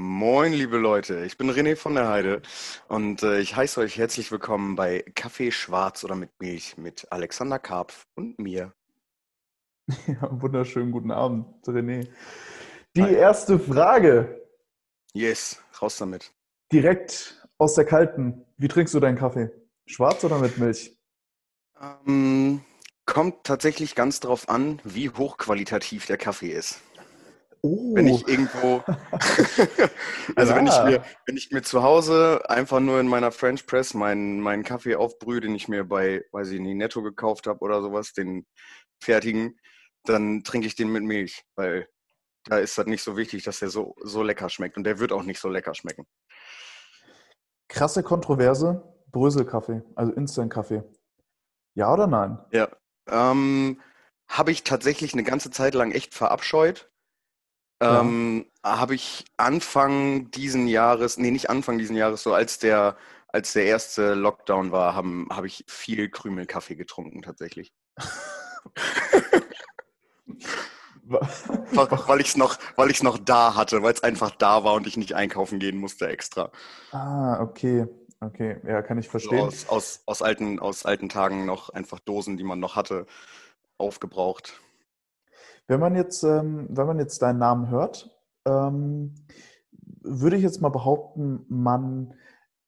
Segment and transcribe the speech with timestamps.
[0.00, 2.40] Moin, liebe Leute, ich bin René von der Heide
[2.86, 7.58] und äh, ich heiße euch herzlich willkommen bei Kaffee Schwarz oder mit Milch mit Alexander
[7.58, 8.72] Karpf und mir.
[10.06, 12.06] Ja, wunderschönen guten Abend, René.
[12.94, 13.12] Die Hi.
[13.12, 14.46] erste Frage.
[15.14, 16.32] Yes, raus damit.
[16.70, 18.46] Direkt aus der kalten.
[18.56, 19.50] Wie trinkst du deinen Kaffee?
[19.84, 20.96] Schwarz oder mit Milch?
[22.06, 22.60] Ähm,
[23.04, 26.82] kommt tatsächlich ganz drauf an, wie hochqualitativ der Kaffee ist.
[27.62, 27.92] Oh.
[27.94, 28.82] Wenn ich irgendwo,
[30.36, 30.56] also ja.
[30.56, 34.40] wenn, ich mir, wenn ich mir zu Hause einfach nur in meiner French Press meinen,
[34.40, 38.12] meinen Kaffee aufbrühe, den ich mir bei, weiß ich nicht, Netto gekauft habe oder sowas,
[38.12, 38.46] den
[39.02, 39.58] fertigen,
[40.04, 41.88] dann trinke ich den mit Milch, weil
[42.44, 44.76] da ist das nicht so wichtig, dass der so, so lecker schmeckt.
[44.76, 46.06] Und der wird auch nicht so lecker schmecken.
[47.68, 50.82] Krasse Kontroverse, Bröselkaffee, also Instant-Kaffee.
[51.74, 52.38] Ja oder nein?
[52.52, 52.68] Ja.
[53.08, 53.80] Ähm,
[54.28, 56.90] Habe ich tatsächlich eine ganze Zeit lang echt verabscheut.
[57.80, 58.46] Ähm.
[58.64, 62.96] Habe ich Anfang diesen Jahres, nee, nicht Anfang diesen Jahres, so als der,
[63.28, 67.72] als der erste Lockdown war, habe hab ich viel Krümelkaffee getrunken tatsächlich.
[71.08, 72.58] weil ich es noch,
[73.02, 76.50] noch da hatte, weil es einfach da war und ich nicht einkaufen gehen musste extra.
[76.92, 77.86] Ah, okay.
[78.20, 79.38] Okay, ja, kann ich verstehen.
[79.38, 83.06] So aus, aus, aus, alten, aus alten Tagen noch einfach Dosen, die man noch hatte,
[83.78, 84.60] aufgebraucht.
[85.68, 88.10] Wenn man jetzt, ähm, wenn man jetzt deinen Namen hört,
[88.46, 89.14] ähm,
[90.00, 92.14] würde ich jetzt mal behaupten, man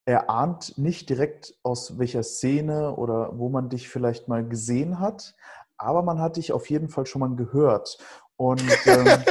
[0.05, 5.35] erahnt nicht direkt aus welcher Szene oder wo man dich vielleicht mal gesehen hat,
[5.79, 7.99] aber man hat dich auf jeden Fall schon mal gehört.
[8.37, 9.05] Und ähm,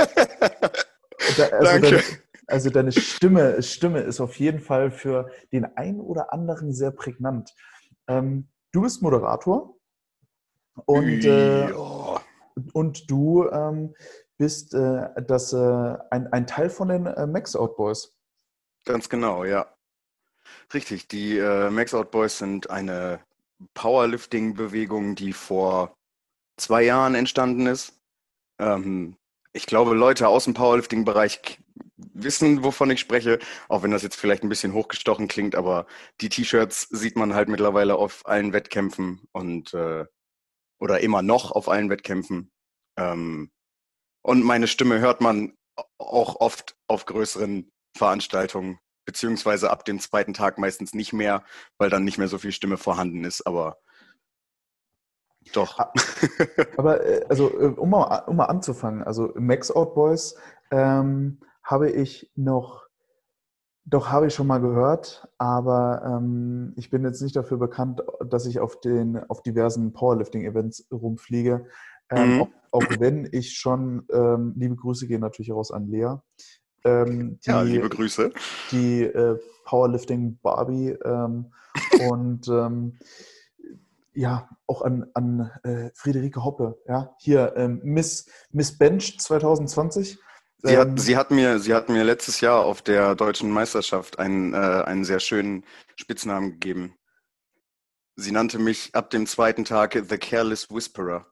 [1.37, 1.79] da, also.
[1.79, 2.03] Deine,
[2.47, 7.53] also deine Stimme, Stimme ist auf jeden Fall für den einen oder anderen sehr prägnant.
[8.07, 9.75] Ähm, du bist Moderator
[10.85, 11.71] und äh,
[12.73, 13.93] und du ähm,
[14.37, 18.15] bist äh, das, äh, ein, ein Teil von den äh, Max Out Boys.
[18.85, 19.67] Ganz genau, ja.
[20.73, 23.19] Richtig, die äh, Max Out Boys sind eine
[23.73, 25.95] Powerlifting-Bewegung, die vor
[26.57, 27.93] zwei Jahren entstanden ist.
[28.59, 29.17] Ähm,
[29.53, 31.59] ich glaube, Leute aus dem Powerlifting-Bereich
[31.97, 35.85] wissen, wovon ich spreche, auch wenn das jetzt vielleicht ein bisschen hochgestochen klingt, aber
[36.21, 40.05] die T-Shirts sieht man halt mittlerweile auf allen Wettkämpfen und äh,
[40.79, 42.51] oder immer noch auf allen Wettkämpfen.
[42.97, 43.51] Ähm,
[44.21, 45.53] und meine Stimme hört man
[45.97, 51.43] auch oft auf größeren Veranstaltungen, beziehungsweise ab dem zweiten Tag meistens nicht mehr,
[51.77, 53.77] weil dann nicht mehr so viel Stimme vorhanden ist, aber
[55.53, 55.79] doch.
[55.79, 55.93] Ah,
[56.77, 60.35] aber äh, also äh, um mal, um mal anzufangen, also Max Out Boys
[60.71, 62.88] ähm, habe ich noch
[63.89, 68.45] doch, habe ich schon mal gehört, aber ähm, ich bin jetzt nicht dafür bekannt, dass
[68.45, 71.65] ich auf, den, auf diversen Powerlifting-Events rumfliege.
[72.11, 72.41] Ähm, mhm.
[72.41, 76.15] auch, auch, wenn ich schon, ähm, liebe Grüße gehen natürlich raus an Lea.
[76.83, 78.31] Ähm, die, ja, liebe Grüße.
[78.71, 81.51] Die äh, Powerlifting Barbie ähm,
[82.09, 82.99] und ähm,
[84.13, 90.19] ja, auch an, an äh, Friederike Hoppe, ja, hier Miss, Miss Bench 2020
[90.61, 94.19] Sie hat, ähm, sie, hat mir, sie hat mir letztes Jahr auf der deutschen Meisterschaft
[94.19, 95.63] einen, äh, einen sehr schönen
[95.95, 96.95] Spitznamen gegeben.
[98.15, 101.25] Sie nannte mich ab dem zweiten Tag The Careless Whisperer,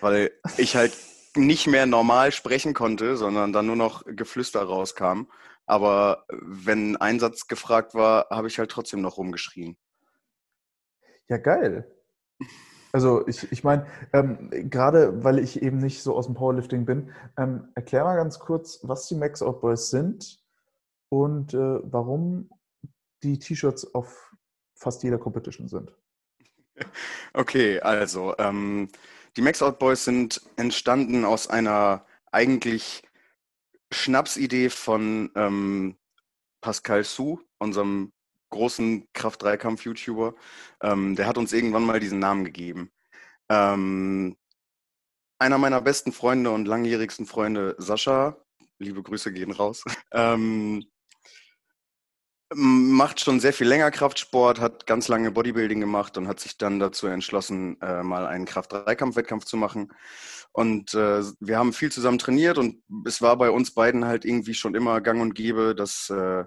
[0.00, 0.92] weil ich halt
[1.36, 5.26] nicht mehr normal sprechen konnte, sondern dann nur noch Geflüster rauskam.
[5.66, 9.76] Aber wenn ein Satz gefragt war, habe ich halt trotzdem noch rumgeschrien.
[11.28, 11.92] Ja, geil.
[12.92, 17.10] Also ich, ich meine, ähm, gerade weil ich eben nicht so aus dem Powerlifting bin,
[17.36, 20.42] ähm, erklär mal ganz kurz, was die Max Out Boys sind
[21.10, 22.50] und äh, warum
[23.22, 24.34] die T-Shirts auf
[24.74, 25.92] fast jeder Competition sind.
[27.32, 28.88] Okay, also ähm,
[29.36, 33.02] die Max Out Boys sind entstanden aus einer eigentlich
[33.92, 35.96] Schnapsidee von ähm,
[36.62, 38.12] Pascal Su, unserem
[38.50, 40.34] großen Kraft-Dreikampf-YouTuber.
[40.82, 42.90] Ähm, der hat uns irgendwann mal diesen Namen gegeben.
[43.48, 44.36] Ähm,
[45.38, 48.36] einer meiner besten Freunde und langjährigsten Freunde, Sascha,
[48.78, 50.84] liebe Grüße gehen raus, ähm,
[52.54, 56.78] macht schon sehr viel länger Kraftsport, hat ganz lange Bodybuilding gemacht und hat sich dann
[56.78, 59.92] dazu entschlossen, äh, mal einen Kraft-Dreikampf-Wettkampf zu machen.
[60.52, 64.54] Und äh, wir haben viel zusammen trainiert und es war bei uns beiden halt irgendwie
[64.54, 66.44] schon immer gang und gäbe, dass äh,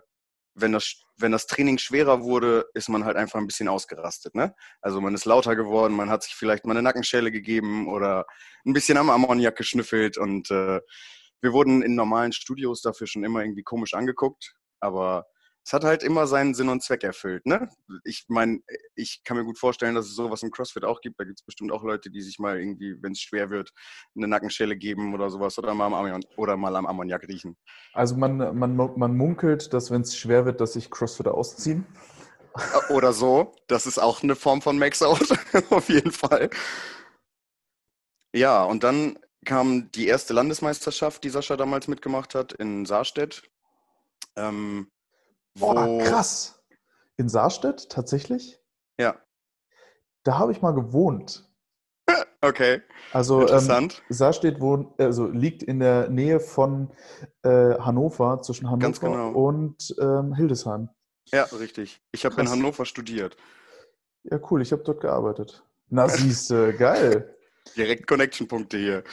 [0.62, 4.36] wenn das, wenn das Training schwerer wurde, ist man halt einfach ein bisschen ausgerastet.
[4.36, 4.54] Ne?
[4.82, 8.26] Also man ist lauter geworden, man hat sich vielleicht mal eine Nackenschelle gegeben oder
[8.66, 10.82] ein bisschen am Ammoniak geschnüffelt und äh,
[11.42, 15.26] wir wurden in normalen Studios dafür schon immer irgendwie komisch angeguckt, aber
[15.70, 17.46] es hat halt immer seinen Sinn und Zweck erfüllt.
[17.46, 17.70] Ne?
[18.04, 18.60] Ich meine,
[18.96, 21.20] ich kann mir gut vorstellen, dass es sowas im CrossFit auch gibt.
[21.20, 23.70] Da gibt es bestimmt auch Leute, die sich mal irgendwie, wenn es schwer wird,
[24.16, 27.56] eine Nackenschelle geben oder sowas oder mal am, Ammon oder mal am Ammoniak riechen.
[27.94, 31.86] Also man, man, man munkelt, dass wenn es schwer wird, dass sich CrossFitter ausziehen.
[32.90, 33.54] Oder so.
[33.68, 35.38] Das ist auch eine Form von Max-Out,
[35.70, 36.50] auf jeden Fall.
[38.34, 43.44] Ja, und dann kam die erste Landesmeisterschaft, die Sascha damals mitgemacht hat, in Saarstedt.
[44.36, 44.90] Ähm,
[45.60, 46.64] Boah, krass.
[47.18, 48.60] In Saarstedt, tatsächlich?
[49.00, 49.16] Ja.
[50.24, 51.46] Da habe ich mal gewohnt.
[52.42, 52.82] Okay.
[53.12, 56.90] Also ähm, Saarstedt wohnt, also liegt in der Nähe von
[57.44, 59.32] äh, Hannover, zwischen Hannover genau.
[59.32, 60.88] und ähm, Hildesheim.
[61.34, 62.02] Ja, richtig.
[62.14, 63.36] Ich habe in Hannover studiert.
[64.24, 65.64] Ja, cool, ich habe dort gearbeitet.
[65.90, 67.36] Na, siehst du, geil.
[67.76, 69.04] Direkt Connection-Punkte hier.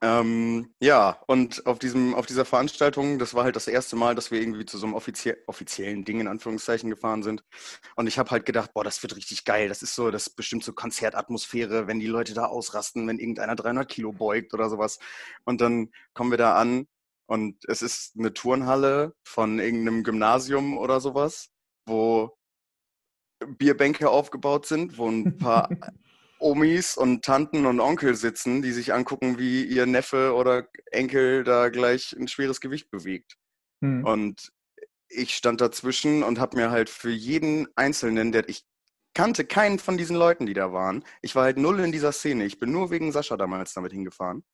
[0.00, 4.30] Ähm, ja, und auf, diesem, auf dieser Veranstaltung, das war halt das erste Mal, dass
[4.30, 7.42] wir irgendwie zu so einem offizie offiziellen Ding in Anführungszeichen gefahren sind.
[7.96, 9.68] Und ich habe halt gedacht, boah, das wird richtig geil.
[9.68, 13.56] Das ist so, das ist bestimmt so Konzertatmosphäre, wenn die Leute da ausrasten, wenn irgendeiner
[13.56, 15.00] 300 Kilo beugt oder sowas.
[15.44, 16.86] Und dann kommen wir da an
[17.26, 21.50] und es ist eine Turnhalle von irgendeinem Gymnasium oder sowas,
[21.86, 22.38] wo
[23.46, 25.68] Bierbänke aufgebaut sind, wo ein paar
[26.38, 31.68] Omis und Tanten und Onkel sitzen, die sich angucken, wie ihr Neffe oder Enkel da
[31.68, 33.36] gleich ein schweres Gewicht bewegt.
[33.82, 34.04] Hm.
[34.04, 34.50] Und
[35.08, 38.64] ich stand dazwischen und habe mir halt für jeden Einzelnen, der ich
[39.14, 41.04] kannte keinen von diesen Leuten, die da waren.
[41.22, 42.44] Ich war halt null in dieser Szene.
[42.44, 44.44] Ich bin nur wegen Sascha damals damit hingefahren.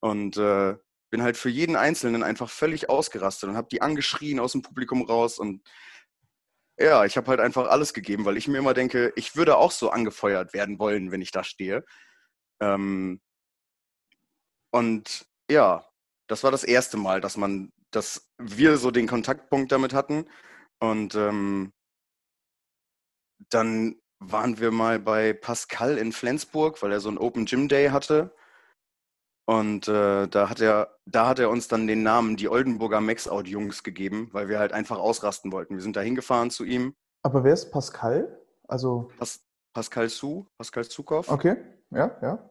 [0.00, 0.76] Und äh,
[1.10, 5.02] bin halt für jeden Einzelnen einfach völlig ausgerastet und habe die angeschrien aus dem Publikum
[5.02, 5.62] raus und
[6.78, 9.72] ja, ich habe halt einfach alles gegeben, weil ich mir immer denke, ich würde auch
[9.72, 11.84] so angefeuert werden wollen, wenn ich da stehe.
[12.60, 13.20] Ähm,
[14.72, 15.84] und ja,
[16.28, 20.26] das war das erste Mal, dass man, dass wir so den Kontaktpunkt damit hatten.
[20.78, 21.72] Und ähm,
[23.50, 27.88] dann waren wir mal bei Pascal in Flensburg, weil er so einen Open Gym Day
[27.88, 28.34] hatte.
[29.48, 33.82] Und äh, da, hat er, da hat er uns dann den Namen die Oldenburger Maxout-Jungs
[33.82, 35.74] gegeben, weil wir halt einfach ausrasten wollten.
[35.74, 36.94] Wir sind da hingefahren zu ihm.
[37.22, 38.42] Aber wer ist Pascal?
[38.68, 39.40] Also Pas
[39.72, 41.26] Pascal Su, Pascal Zukow.
[41.30, 41.56] Okay,
[41.90, 42.50] ja, ja.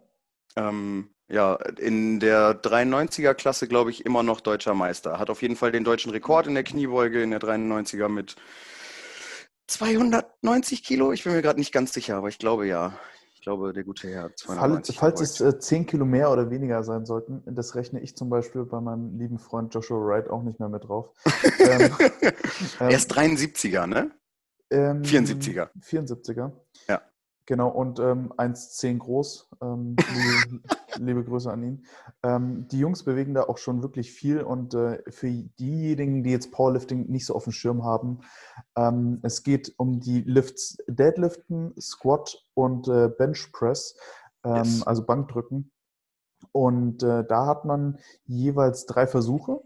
[0.55, 5.19] Ähm, ja, in der 93er-Klasse, glaube ich, immer noch deutscher Meister.
[5.19, 8.37] Hat auf jeden Fall den deutschen Rekord in der Kniebeuge in der 93er mit
[9.67, 11.11] 290 Kilo.
[11.11, 12.97] Ich bin mir gerade nicht ganz sicher, aber ich glaube ja
[13.47, 16.83] glaube, der gute Herr hat 290 Falls, falls es äh, 10 Kilo mehr oder weniger
[16.83, 20.59] sein sollten, das rechne ich zum Beispiel bei meinem lieben Freund Joshua Wright auch nicht
[20.59, 21.13] mehr mit drauf.
[21.59, 21.89] ähm,
[22.79, 24.11] er ist 73er, ähm, ne?
[24.69, 25.69] Ähm, 74er.
[25.81, 26.51] 74er.
[26.89, 27.01] Ja.
[27.47, 29.49] Genau, und ähm, 1,10 groß.
[29.61, 30.61] Ähm, liebe,
[30.99, 31.85] liebe, Grüße an ihn.
[32.21, 36.51] Ähm, die Jungs bewegen da auch schon wirklich viel und äh, für diejenigen, die jetzt
[36.51, 38.19] Powerlifting nicht so auf dem Schirm haben,
[38.75, 43.95] ähm, es geht um die Lifts Deadliften, Squat und äh, Bench Press,
[44.43, 44.83] ähm, yes.
[44.85, 45.71] also Bankdrücken.
[46.51, 49.61] Und äh, da hat man jeweils drei Versuche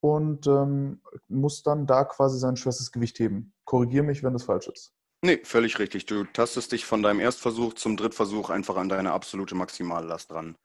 [0.00, 3.54] und ähm, muss dann da quasi sein schwerstes Gewicht heben.
[3.64, 4.95] Korrigiere mich, wenn das falsch ist.
[5.22, 6.06] Nee, völlig richtig.
[6.06, 10.56] Du tastest dich von deinem Erstversuch zum Drittversuch einfach an deine absolute Maximallast dran.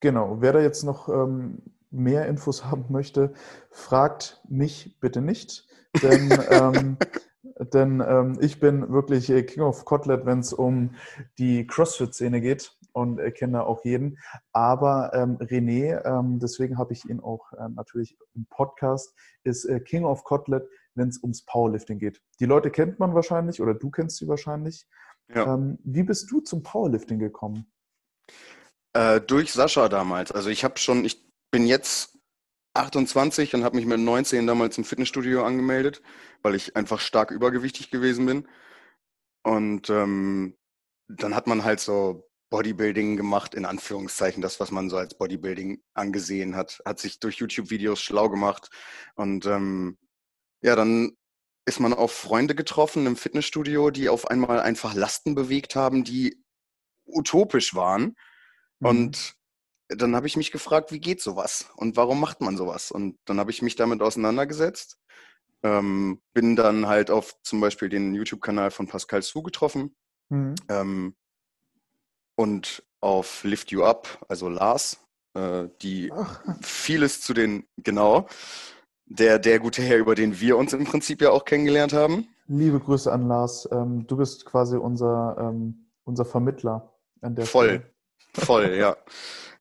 [0.00, 0.38] Genau.
[0.40, 3.34] Wer da jetzt noch ähm, mehr Infos haben möchte,
[3.70, 5.66] fragt mich bitte nicht.
[6.02, 6.96] Denn, ähm,
[7.72, 10.94] denn ähm, ich bin wirklich King of Kotlet, wenn es um
[11.38, 14.18] die CrossFit-Szene geht und äh, kenne auch jeden.
[14.52, 19.14] Aber ähm, René, ähm, deswegen habe ich ihn auch äh, natürlich im Podcast,
[19.44, 22.20] ist äh, King of Kotlet wenn es ums Powerlifting geht.
[22.40, 24.86] Die Leute kennt man wahrscheinlich oder du kennst sie wahrscheinlich.
[25.34, 25.54] Ja.
[25.54, 27.72] Ähm, wie bist du zum Powerlifting gekommen?
[28.92, 30.32] Äh, durch Sascha damals.
[30.32, 32.18] Also ich habe schon, ich bin jetzt
[32.74, 36.02] 28 und habe mich mit 19 damals im Fitnessstudio angemeldet,
[36.42, 38.48] weil ich einfach stark übergewichtig gewesen bin.
[39.44, 40.56] Und ähm,
[41.08, 45.82] dann hat man halt so Bodybuilding gemacht, in Anführungszeichen, das, was man so als Bodybuilding
[45.94, 48.68] angesehen hat, hat sich durch YouTube-Videos schlau gemacht
[49.14, 49.96] und ähm,
[50.62, 51.16] ja, dann
[51.64, 56.42] ist man auf Freunde getroffen im Fitnessstudio, die auf einmal einfach Lasten bewegt haben, die
[57.04, 58.16] utopisch waren.
[58.80, 58.86] Mhm.
[58.86, 59.34] Und
[59.88, 62.90] dann habe ich mich gefragt, wie geht sowas und warum macht man sowas?
[62.90, 64.98] Und dann habe ich mich damit auseinandergesetzt.
[65.64, 69.94] Ähm, bin dann halt auf zum Beispiel den YouTube-Kanal von Pascal Su getroffen
[70.28, 70.56] mhm.
[70.68, 71.16] ähm,
[72.34, 74.98] und auf Lift You Up, also Lars,
[75.34, 76.42] äh, die Ach.
[76.62, 78.28] vieles zu den, genau,
[79.18, 82.28] der, der gute Herr, über den wir uns im Prinzip ja auch kennengelernt haben.
[82.46, 83.68] Liebe Grüße an Lars.
[83.72, 87.84] Ähm, du bist quasi unser, ähm, unser Vermittler an der Voll, Stelle.
[88.34, 88.96] voll, ja.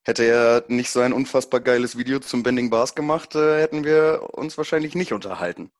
[0.03, 4.29] Hätte er nicht so ein unfassbar geiles Video zum Bending Bars gemacht, äh, hätten wir
[4.34, 5.72] uns wahrscheinlich nicht unterhalten.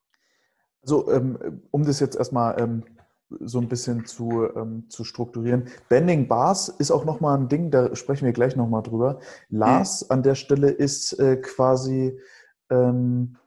[0.84, 2.84] Also, ähm, um das jetzt erstmal ähm,
[3.40, 5.70] so ein bisschen zu, ähm, zu strukturieren.
[5.90, 9.20] Bending Bars ist auch nochmal ein Ding, da sprechen wir gleich nochmal drüber.
[9.50, 10.12] Lars mhm.
[10.12, 12.20] an der Stelle ist äh, quasi,
[12.70, 13.38] ähm,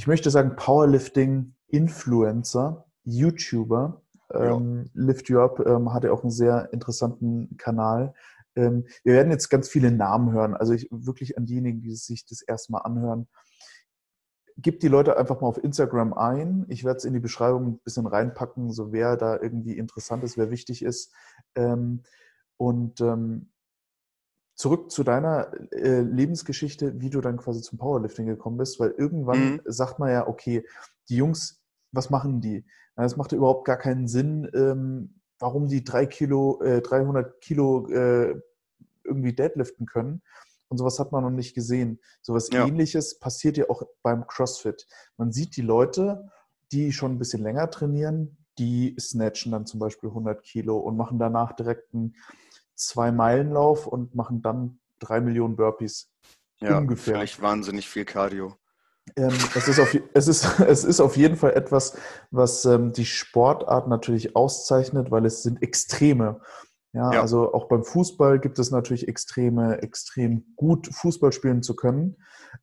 [0.00, 4.00] ich möchte sagen, Powerlifting-Influencer, YouTuber.
[4.32, 4.90] Ähm, ja.
[4.94, 8.14] Lift You Up ähm, hatte auch einen sehr interessanten Kanal.
[8.56, 10.56] Ähm, wir werden jetzt ganz viele Namen hören.
[10.56, 13.28] Also ich, wirklich an diejenigen, die sich das erstmal anhören
[14.56, 16.64] gib die Leute einfach mal auf Instagram ein.
[16.68, 20.36] Ich werde es in die Beschreibung ein bisschen reinpacken, so wer da irgendwie interessant ist,
[20.36, 21.14] wer wichtig ist.
[21.54, 22.02] Ähm,
[22.56, 23.52] und ähm,
[24.60, 29.52] zurück zu deiner äh, Lebensgeschichte, wie du dann quasi zum Powerlifting gekommen bist, weil irgendwann
[29.52, 29.60] mhm.
[29.64, 30.66] sagt man ja, okay,
[31.08, 31.62] die Jungs,
[31.92, 32.66] was machen die?
[32.96, 38.38] Es macht überhaupt gar keinen Sinn, ähm, warum die drei Kilo, äh, 300 Kilo äh,
[39.02, 40.20] irgendwie deadliften können
[40.68, 41.98] und sowas hat man noch nicht gesehen.
[42.20, 42.66] Sowas ja.
[42.66, 44.86] ähnliches passiert ja auch beim CrossFit.
[45.16, 46.28] Man sieht die Leute,
[46.70, 51.18] die schon ein bisschen länger trainieren, die snatchen dann zum Beispiel 100 Kilo und machen
[51.18, 52.14] danach direkt einen
[52.80, 56.10] Zwei-Meilen-Lauf und machen dann drei Millionen Burpees.
[56.60, 57.14] Ja, ungefähr.
[57.14, 58.54] völlig wahnsinnig viel Cardio.
[59.16, 61.96] Ähm, es, ist auf, es, ist, es ist auf jeden Fall etwas,
[62.30, 66.40] was ähm, die Sportart natürlich auszeichnet, weil es sind Extreme.
[66.92, 71.76] Ja, ja, also auch beim Fußball gibt es natürlich Extreme, extrem gut Fußball spielen zu
[71.76, 72.16] können.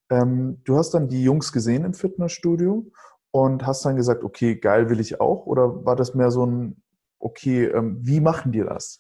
[0.09, 2.91] Ähm, du hast dann die Jungs gesehen im Fitnessstudio
[3.31, 5.45] und hast dann gesagt, okay, geil will ich auch?
[5.45, 6.83] Oder war das mehr so ein,
[7.19, 8.99] okay, ähm, wie machen die das?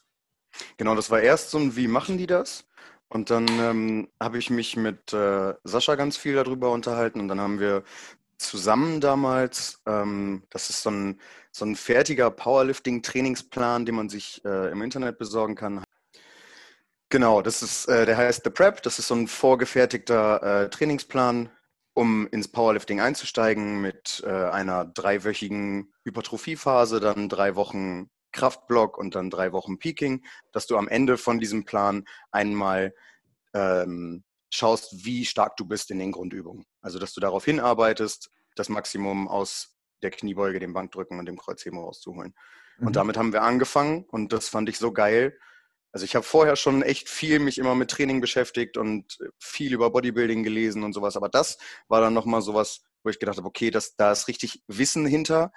[0.77, 2.65] Genau, das war erst so ein, wie machen die das?
[3.09, 7.39] Und dann ähm, habe ich mich mit äh, Sascha ganz viel darüber unterhalten und dann
[7.39, 7.83] haben wir
[8.37, 11.19] zusammen damals, ähm, das ist so ein
[11.57, 15.83] so ein fertiger Powerlifting-Trainingsplan, den man sich äh, im Internet besorgen kann.
[17.09, 18.83] Genau, das ist, äh, der heißt The Prep.
[18.83, 21.49] Das ist so ein vorgefertigter äh, Trainingsplan,
[21.93, 29.29] um ins Powerlifting einzusteigen mit äh, einer dreiwöchigen Hypertrophiephase, dann drei Wochen Kraftblock und dann
[29.29, 32.93] drei Wochen Peaking, dass du am Ende von diesem Plan einmal
[33.53, 36.65] ähm, schaust, wie stark du bist in den Grundübungen.
[36.81, 41.79] Also, dass du darauf hinarbeitest, das Maximum aus der Kniebeuge, dem Bankdrücken und dem Kreuzheben
[41.79, 42.33] rauszuholen.
[42.77, 42.87] Mhm.
[42.87, 45.37] Und damit haben wir angefangen und das fand ich so geil.
[45.91, 49.89] Also ich habe vorher schon echt viel mich immer mit Training beschäftigt und viel über
[49.89, 53.71] Bodybuilding gelesen und sowas, aber das war dann nochmal sowas, wo ich gedacht habe, okay,
[53.71, 55.51] das, da ist richtig Wissen hinter,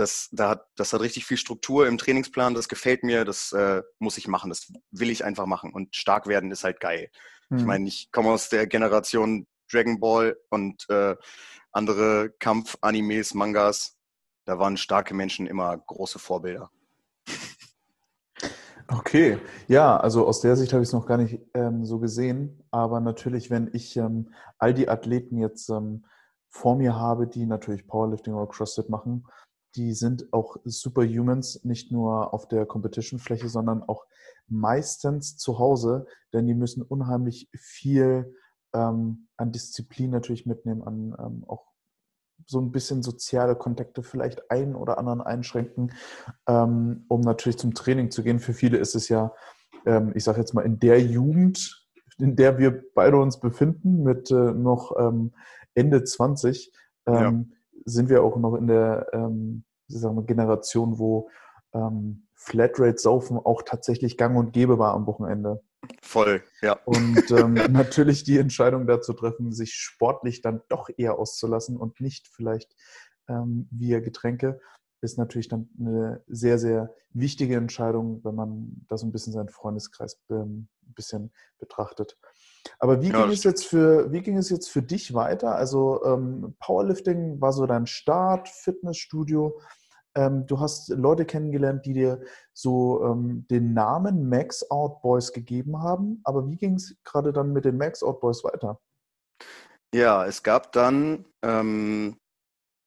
[0.00, 3.82] das, da hat, das hat richtig viel Struktur im Trainingsplan, das gefällt mir, das äh,
[3.98, 7.10] muss ich machen, das will ich einfach machen und stark werden ist halt geil.
[7.50, 7.58] Mhm.
[7.58, 11.16] Ich meine, ich komme aus der Generation Dragon Ball und äh,
[11.70, 13.96] andere Kampf-Animes, Mangas.
[14.44, 16.70] Da waren starke Menschen immer große Vorbilder.
[18.88, 19.38] Okay,
[19.68, 22.64] ja, also aus der Sicht habe ich es noch gar nicht ähm, so gesehen.
[22.72, 26.04] Aber natürlich, wenn ich ähm, all die Athleten jetzt ähm,
[26.48, 29.26] vor mir habe, die natürlich Powerlifting oder CrossFit machen,
[29.76, 34.06] die sind auch Superhumans, nicht nur auf der Competition-Fläche, sondern auch
[34.48, 38.34] meistens zu Hause, denn die müssen unheimlich viel
[38.72, 41.70] ähm, an Disziplin natürlich mitnehmen, an ähm, auch
[42.46, 45.92] so ein bisschen soziale Kontakte vielleicht einen oder anderen einschränken,
[46.46, 48.40] ähm, um natürlich zum Training zu gehen.
[48.40, 49.32] Für viele ist es ja,
[49.86, 51.86] ähm, ich sage jetzt mal, in der Jugend,
[52.18, 55.32] in der wir beide uns befinden, mit äh, noch ähm,
[55.74, 56.72] Ende 20,
[57.06, 57.56] ähm, ja.
[57.84, 61.28] Sind wir auch noch in der ähm, wir, Generation, wo
[61.72, 65.62] ähm, Flatrate-Saufen auch tatsächlich gang und gäbe war am Wochenende.
[66.02, 66.78] Voll, ja.
[66.84, 72.28] Und ähm, natürlich die Entscheidung dazu treffen, sich sportlich dann doch eher auszulassen und nicht
[72.28, 72.74] vielleicht
[73.28, 74.60] ähm, via Getränke,
[75.02, 79.48] ist natürlich dann eine sehr, sehr wichtige Entscheidung, wenn man da so ein bisschen seinen
[79.48, 82.18] Freundeskreis ähm, ein bisschen betrachtet.
[82.78, 85.54] Aber wie, ja, ging es jetzt für, wie ging es jetzt für dich weiter?
[85.54, 89.60] Also ähm, Powerlifting war so dein Start, Fitnessstudio.
[90.14, 95.82] Ähm, du hast Leute kennengelernt, die dir so ähm, den Namen Max Out Boys gegeben
[95.82, 96.20] haben.
[96.24, 98.80] Aber wie ging es gerade dann mit den Max Out Boys weiter?
[99.94, 102.16] Ja, es gab dann ähm,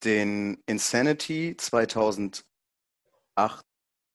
[0.03, 2.43] den Insanity 2008.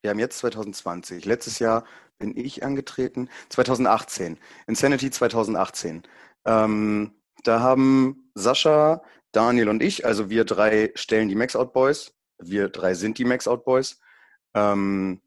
[0.03, 1.25] Wir haben jetzt 2020.
[1.25, 1.85] Letztes Jahr
[2.19, 3.29] bin ich angetreten.
[3.49, 4.39] 2018.
[4.67, 6.03] Insanity 2018.
[6.45, 7.13] Ähm,
[7.45, 12.69] da haben Sascha, Daniel und ich, also wir drei stellen die Max Out Boys wir
[12.69, 14.01] drei sind die Max Out Boys,
[14.55, 15.21] ähm,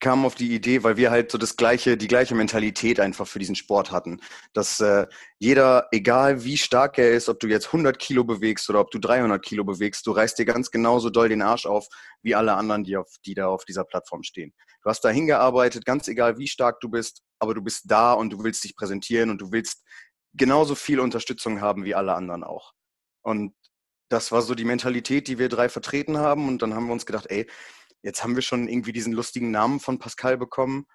[0.00, 3.38] kamen auf die Idee, weil wir halt so das gleiche, die gleiche Mentalität einfach für
[3.38, 4.20] diesen Sport hatten,
[4.52, 5.06] dass äh,
[5.38, 8.98] jeder, egal wie stark er ist, ob du jetzt 100 Kilo bewegst oder ob du
[8.98, 11.88] 300 Kilo bewegst, du reißt dir ganz genauso doll den Arsch auf
[12.22, 14.52] wie alle anderen, die, auf, die da auf dieser Plattform stehen.
[14.82, 18.30] Du hast da hingearbeitet, ganz egal wie stark du bist, aber du bist da und
[18.30, 19.82] du willst dich präsentieren und du willst
[20.34, 22.72] genauso viel Unterstützung haben wie alle anderen auch.
[23.22, 23.54] Und
[24.08, 26.48] das war so die Mentalität, die wir drei vertreten haben.
[26.48, 27.46] Und dann haben wir uns gedacht, ey,
[28.02, 30.86] jetzt haben wir schon irgendwie diesen lustigen Namen von Pascal bekommen.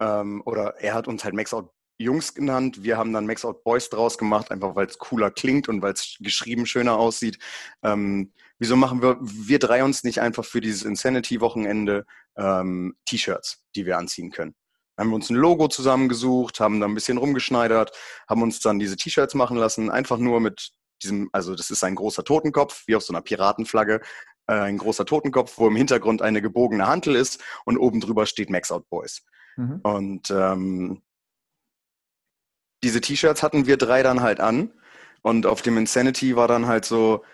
[0.00, 2.82] Ähm, oder er hat uns halt Max Out Jungs genannt.
[2.82, 5.92] Wir haben dann Max Out Boys draus gemacht, einfach weil es cooler klingt und weil
[5.92, 7.38] es geschrieben schöner aussieht.
[7.82, 12.04] Ähm, wieso machen wir, wir drei uns nicht einfach für dieses Insanity-Wochenende
[12.36, 14.54] ähm, T-Shirts, die wir anziehen können?
[14.98, 17.92] Haben wir uns ein Logo zusammengesucht, haben da ein bisschen rumgeschneidert,
[18.28, 21.96] haben uns dann diese T-Shirts machen lassen, einfach nur mit diesem, also das ist ein
[21.96, 24.00] großer Totenkopf, wie auf so einer Piratenflagge,
[24.46, 28.70] ein großer Totenkopf, wo im Hintergrund eine gebogene Hantel ist und oben drüber steht Max
[28.70, 29.24] Out Boys.
[29.56, 29.80] Mhm.
[29.82, 31.02] Und ähm,
[32.82, 34.72] diese T-Shirts hatten wir drei dann halt an.
[35.22, 37.24] Und auf dem Insanity war dann halt so,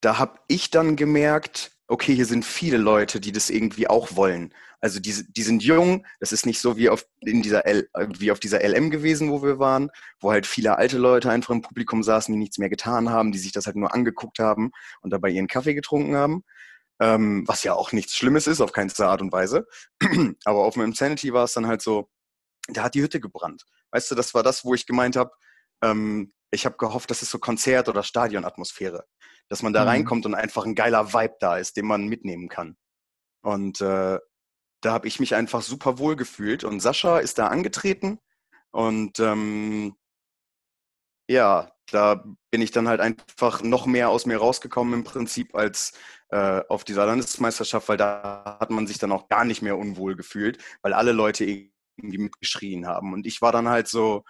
[0.00, 4.54] da habe ich dann gemerkt, okay, hier sind viele Leute, die das irgendwie auch wollen.
[4.80, 8.30] Also die, die sind jung, das ist nicht so wie auf, in dieser L, wie
[8.30, 9.90] auf dieser LM gewesen, wo wir waren,
[10.20, 13.38] wo halt viele alte Leute einfach im Publikum saßen, die nichts mehr getan haben, die
[13.38, 16.44] sich das halt nur angeguckt haben und dabei ihren Kaffee getrunken haben.
[17.00, 19.66] Ähm, was ja auch nichts Schlimmes ist, auf keinste Art und Weise.
[20.44, 22.08] Aber auf dem Insanity war es dann halt so,
[22.68, 23.64] da hat die Hütte gebrannt.
[23.90, 25.32] Weißt du, das war das, wo ich gemeint habe,
[25.82, 29.04] ähm, ich habe gehofft, das ist so Konzert- oder Stadionatmosphäre.
[29.48, 29.88] Dass man da mhm.
[29.88, 32.76] reinkommt und einfach ein geiler Vibe da ist, den man mitnehmen kann.
[33.42, 34.18] Und äh,
[34.80, 36.64] da habe ich mich einfach super wohl gefühlt.
[36.64, 38.18] Und Sascha ist da angetreten
[38.70, 39.96] und ähm,
[41.28, 45.92] ja, da bin ich dann halt einfach noch mehr aus mir rausgekommen im Prinzip als
[46.30, 50.16] äh, auf dieser Landesmeisterschaft, weil da hat man sich dann auch gar nicht mehr unwohl
[50.16, 53.12] gefühlt, weil alle Leute irgendwie mitgeschrien haben.
[53.12, 54.24] Und ich war dann halt so,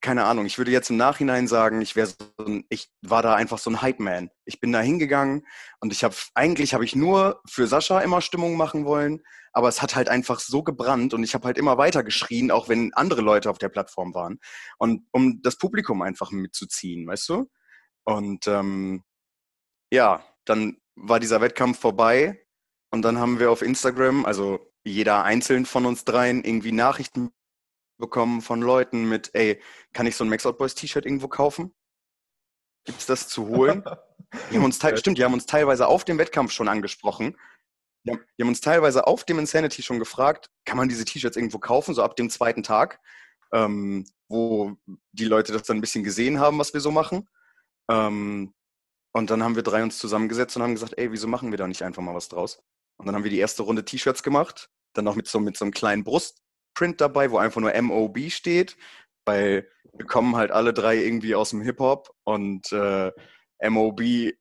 [0.00, 3.34] keine Ahnung, ich würde jetzt im Nachhinein sagen, ich wäre so ein, ich war da
[3.34, 4.30] einfach so ein Hype-Man.
[4.44, 5.46] Ich bin da hingegangen
[5.80, 9.82] und ich habe, eigentlich habe ich nur für Sascha immer Stimmung machen wollen, aber es
[9.82, 13.20] hat halt einfach so gebrannt und ich habe halt immer weiter geschrien, auch wenn andere
[13.20, 14.38] Leute auf der Plattform waren.
[14.78, 17.50] Und um das Publikum einfach mitzuziehen, weißt du?
[18.04, 19.04] Und ähm,
[19.92, 22.42] ja, dann war dieser Wettkampf vorbei
[22.90, 27.30] und dann haben wir auf Instagram, also jeder einzeln von uns dreien, irgendwie Nachrichten
[28.00, 31.74] bekommen von Leuten mit, ey, kann ich so ein Max Out Boys T-Shirt irgendwo kaufen?
[32.84, 33.84] Gibt es das zu holen?
[34.50, 37.36] Die haben uns stimmt, die haben uns teilweise auf dem Wettkampf schon angesprochen.
[38.04, 41.36] Die haben, die haben, uns teilweise auf dem Insanity schon gefragt, kann man diese T-Shirts
[41.36, 43.00] irgendwo kaufen, so ab dem zweiten Tag,
[43.52, 44.76] ähm, wo
[45.10, 47.28] die Leute das dann ein bisschen gesehen haben, was wir so machen.
[47.90, 48.54] Ähm,
[49.12, 51.66] und dann haben wir drei uns zusammengesetzt und haben gesagt, ey, wieso machen wir da
[51.66, 52.62] nicht einfach mal was draus?
[52.98, 55.64] Und dann haben wir die erste Runde T-Shirts gemacht, dann noch mit so, mit so
[55.64, 56.04] einem kleinen
[56.80, 58.76] Brustprint dabei, wo einfach nur MOB steht,
[59.26, 63.12] weil wir kommen halt alle drei irgendwie aus dem Hip-Hop und äh,
[63.68, 64.32] MOB äh,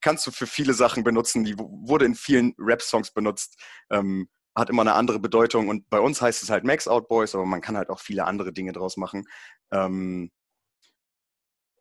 [0.00, 4.82] kannst du für viele Sachen benutzen, die wurde in vielen Rap-Songs benutzt, ähm, hat immer
[4.82, 7.76] eine andere Bedeutung und bei uns heißt es halt Max Out Boys, aber man kann
[7.76, 9.24] halt auch viele andere Dinge draus machen.
[9.72, 10.30] Ähm,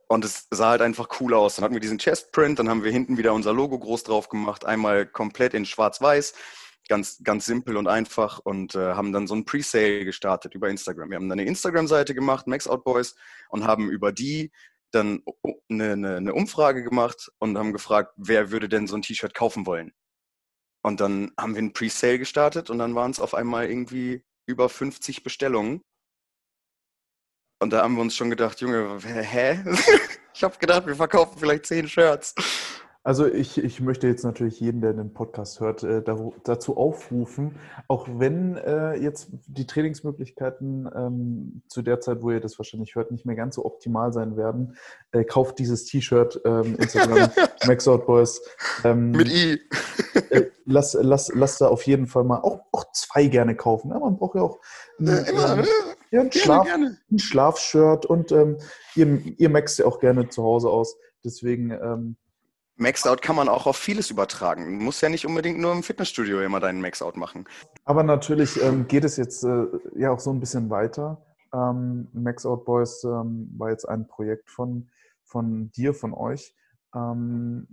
[0.08, 1.56] und es sah halt einfach cool aus.
[1.56, 4.64] Dann hatten wir diesen Chestprint, dann haben wir hinten wieder unser Logo groß drauf gemacht,
[4.64, 6.34] einmal komplett in schwarz-weiß,
[6.88, 11.10] ganz, ganz simpel und einfach und äh, haben dann so ein Presale gestartet über Instagram.
[11.10, 12.84] Wir haben dann eine Instagram-Seite gemacht, Max Out
[13.50, 14.52] und haben über die
[14.92, 15.24] dann
[15.70, 19.66] eine, eine, eine Umfrage gemacht und haben gefragt, wer würde denn so ein T-Shirt kaufen
[19.66, 19.92] wollen.
[20.84, 24.70] Und dann haben wir ein Presale gestartet und dann waren es auf einmal irgendwie über
[24.70, 25.82] 50 Bestellungen.
[27.60, 29.64] Und da haben wir uns schon gedacht, Junge, hä?
[30.34, 32.36] ich habe gedacht, wir verkaufen vielleicht zehn Shirts.
[33.06, 36.02] Also ich, ich möchte jetzt natürlich jeden, der den Podcast hört, äh,
[36.46, 42.58] dazu aufrufen, auch wenn äh, jetzt die Trainingsmöglichkeiten ähm, zu der Zeit, wo ihr das
[42.58, 44.78] wahrscheinlich hört, nicht mehr ganz so optimal sein werden,
[45.12, 47.30] äh, kauft dieses T-Shirt, ähm, Instagram,
[47.68, 48.42] Max Out Boys.
[48.86, 49.60] Ähm, Mit I.
[50.30, 53.92] äh, lass, lass, lass da auf jeden Fall mal auch, auch zwei gerne kaufen.
[53.92, 54.60] Ja, man braucht ja auch
[55.00, 55.66] ein, ja, immer, ähm,
[56.12, 56.98] ja, ein, gerne, Schlaf, gerne.
[57.12, 58.60] ein Schlafshirt und ähm,
[58.96, 60.96] ihr, ihr maxt ja auch gerne zu Hause aus.
[61.26, 62.16] Deswegen ähm,
[62.84, 64.80] Maxout kann man auch auf vieles übertragen.
[64.80, 67.46] Du musst ja nicht unbedingt nur im Fitnessstudio immer deinen Maxout machen.
[67.86, 71.22] Aber natürlich ähm, geht es jetzt äh, ja auch so ein bisschen weiter.
[71.54, 74.90] Ähm, Maxout Boys ähm, war jetzt ein Projekt von,
[75.24, 76.56] von dir, von euch.
[76.94, 77.68] Ähm,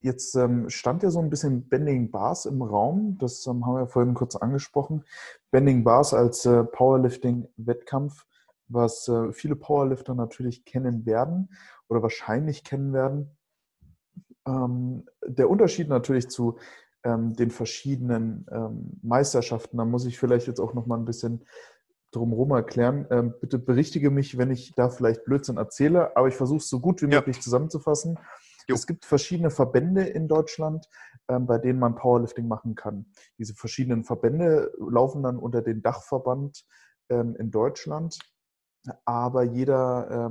[0.00, 3.18] jetzt ähm, stand ja so ein bisschen Bending Bars im Raum.
[3.18, 5.02] Das ähm, haben wir vorhin kurz angesprochen.
[5.50, 8.24] Bending Bars als äh, Powerlifting-Wettkampf,
[8.68, 11.48] was äh, viele Powerlifter natürlich kennen werden
[11.88, 13.35] oder wahrscheinlich kennen werden.
[14.46, 16.58] Ähm, der Unterschied natürlich zu
[17.04, 21.44] ähm, den verschiedenen ähm, Meisterschaften, da muss ich vielleicht jetzt auch noch mal ein bisschen
[22.12, 23.06] drumherum erklären.
[23.10, 26.80] Ähm, bitte berichtige mich, wenn ich da vielleicht Blödsinn erzähle, aber ich versuche es so
[26.80, 28.18] gut wie möglich zusammenzufassen.
[28.68, 28.74] Jo.
[28.74, 30.88] Es gibt verschiedene Verbände in Deutschland,
[31.28, 33.06] ähm, bei denen man Powerlifting machen kann.
[33.38, 36.64] Diese verschiedenen Verbände laufen dann unter den Dachverband
[37.08, 38.18] ähm, in Deutschland,
[39.04, 40.30] aber jeder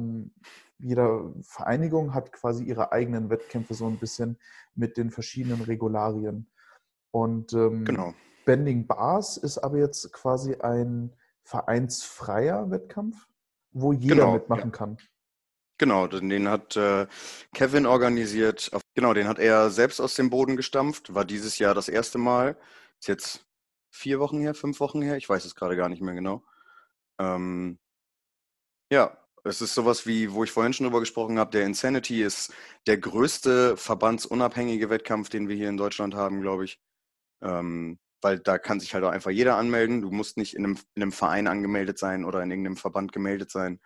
[0.78, 4.38] jeder Vereinigung hat quasi ihre eigenen Wettkämpfe so ein bisschen
[4.76, 6.50] mit den verschiedenen Regularien.
[7.12, 8.14] Und ähm, Genau.
[8.46, 13.28] Bending Bars ist aber jetzt quasi ein vereinsfreier Wettkampf,
[13.72, 14.78] wo jeder Genau, mitmachen ja.
[14.78, 14.98] kann.
[15.78, 17.08] Genau, den den hat äh,
[17.54, 18.72] Kevin organisiert.
[18.94, 21.14] Genau, den hat er selbst aus dem Boden gestampft.
[21.14, 22.58] War dieses Jahr das erste Mal.
[23.00, 23.46] Ist jetzt
[23.92, 25.18] vier Wochen her, fünf Wochen her.
[25.18, 26.44] Ich weiß es gerade gar nicht mehr genau.
[27.20, 27.78] Ähm,
[28.92, 32.54] ja, es ist sowas wie, wo ich vorhin schon drüber gesprochen habe, der Insanity ist
[32.88, 36.80] der größte verbandsunabhängige Wettkampf, den wir hier in Deutschland haben, glaube ich.
[37.42, 40.02] Ähm, weil da kann sich halt auch einfach jeder anmelden.
[40.02, 43.52] Du musst nicht in einem, in einem Verein angemeldet sein oder in irgendeinem Verband gemeldet
[43.52, 43.80] sein.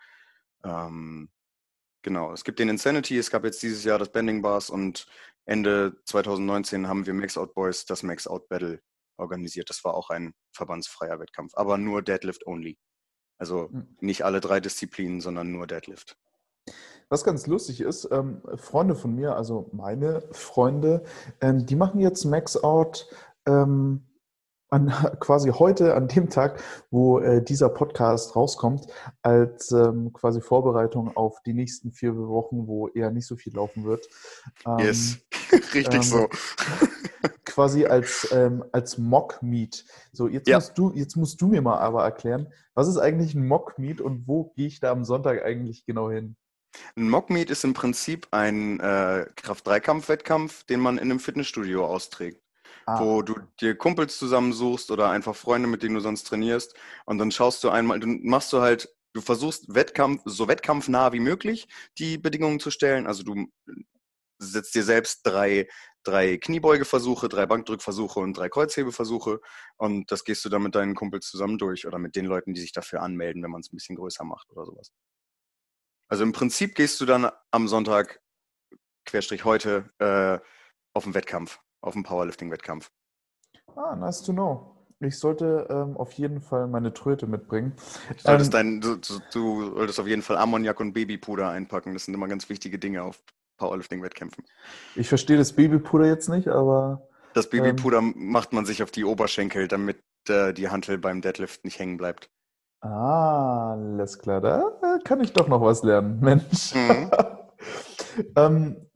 [0.64, 1.30] Ähm,
[2.02, 5.06] genau, es gibt den Insanity, es gab jetzt dieses Jahr das Bending Bars und
[5.44, 8.80] Ende 2019 haben wir Max Out Boys das Max Out Battle
[9.18, 9.68] organisiert.
[9.68, 12.78] Das war auch ein verbandsfreier Wettkampf, aber nur Deadlift only.
[13.40, 13.86] Also Hm.
[14.00, 16.16] nicht alle drei Disziplinen, sondern nur Deadlift.
[17.08, 21.02] Was ganz lustig ist, ähm, Freunde von mir, also meine Freunde,
[21.40, 23.08] ähm, die machen jetzt Max Out
[23.46, 24.02] ähm,
[24.70, 24.88] an,
[25.20, 28.86] quasi heute, an dem Tag, wo äh, dieser Podcast rauskommt,
[29.22, 33.84] als ähm, quasi Vorbereitung auf die nächsten vier Wochen, wo eher nicht so viel laufen
[33.84, 34.08] wird.
[34.66, 35.18] Ähm, Yes,
[35.74, 36.28] richtig ähm, so.
[37.44, 39.84] quasi als, ähm, als Mock-Meet.
[40.12, 40.56] So, jetzt, Ja.
[40.56, 44.26] musst du, jetzt musst du mir mal aber erklären, was ist eigentlich ein Mock-Meet und
[44.26, 46.36] wo gehe ich da am Sonntag eigentlich genau hin?
[46.96, 52.40] Ein Mockmeet ist im Prinzip ein äh, Kraft-3-Kampf-Wettkampf, den man in einem Fitnessstudio austrägt.
[52.90, 56.74] Ah, wo du dir Kumpels zusammensuchst oder einfach Freunde, mit denen du sonst trainierst.
[57.06, 61.20] Und dann schaust du einmal, du machst du halt, du versuchst Wettkampf, so wettkampfnah wie
[61.20, 63.06] möglich die Bedingungen zu stellen.
[63.06, 63.46] Also du
[64.38, 65.68] setzt dir selbst drei,
[66.02, 69.40] drei Kniebeugeversuche, drei Bankdrückversuche und drei Kreuzhebeversuche.
[69.76, 72.60] Und das gehst du dann mit deinen Kumpels zusammen durch oder mit den Leuten, die
[72.60, 74.90] sich dafür anmelden, wenn man es ein bisschen größer macht oder sowas.
[76.08, 78.20] Also im Prinzip gehst du dann am Sonntag,
[79.04, 80.38] Querstrich heute, äh,
[80.92, 82.90] auf den Wettkampf, auf den Powerlifting-Wettkampf.
[83.76, 84.76] ah, nice to know.
[85.02, 87.74] Ich sollte ähm, auf jeden Fall meine Tröte mitbringen.
[88.08, 88.96] Du solltest, Ähm, dein, du,
[89.32, 91.94] du, solltest auf jeden Fall Ammoniak und Babypuder einpacken.
[91.94, 93.22] Das sind immer ganz wichtige Dinge auf
[93.58, 94.44] Powerlifting-Wettkämpfen.
[94.94, 97.50] Ich verstehe das Babypuder jetzt nicht, aber Das Ähm.
[97.50, 101.96] Babypuder macht man sich auf die Oberschenkel, damit äh, die Hantel beim Deadlift nicht hängen
[101.96, 102.30] bleibt.
[102.82, 106.74] ah, alles klar, da kann ich doch noch was lernen, Mensch.
[106.74, 107.10] Mhm.
[108.36, 108.89] ähm,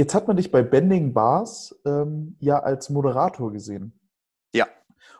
[0.00, 3.92] jetzt hat man dich bei Bending Bars ähm, ja als Moderator gesehen.
[4.54, 4.66] Ja.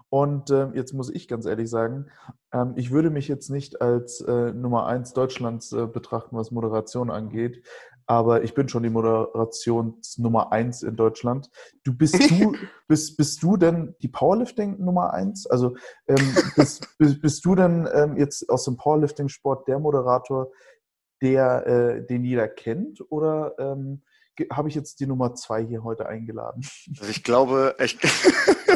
[0.09, 2.07] Und ähm, jetzt muss ich ganz ehrlich sagen,
[2.51, 7.11] ähm, ich würde mich jetzt nicht als äh, Nummer eins Deutschlands äh, betrachten, was Moderation
[7.11, 7.63] angeht,
[8.07, 11.51] aber ich bin schon die Moderationsnummer eins in Deutschland.
[11.85, 12.57] Du bist du
[12.89, 15.47] bist, bist du denn die Powerlifting Nummer eins?
[15.47, 15.77] Also
[16.09, 20.51] ähm, bist, bist, bist du denn ähm, jetzt aus dem Powerlifting-Sport der Moderator,
[21.21, 24.01] der äh, den jeder kennt, oder ähm,
[24.53, 26.67] habe ich jetzt die Nummer zwei hier heute eingeladen?
[26.99, 27.99] Also ich glaube, ich,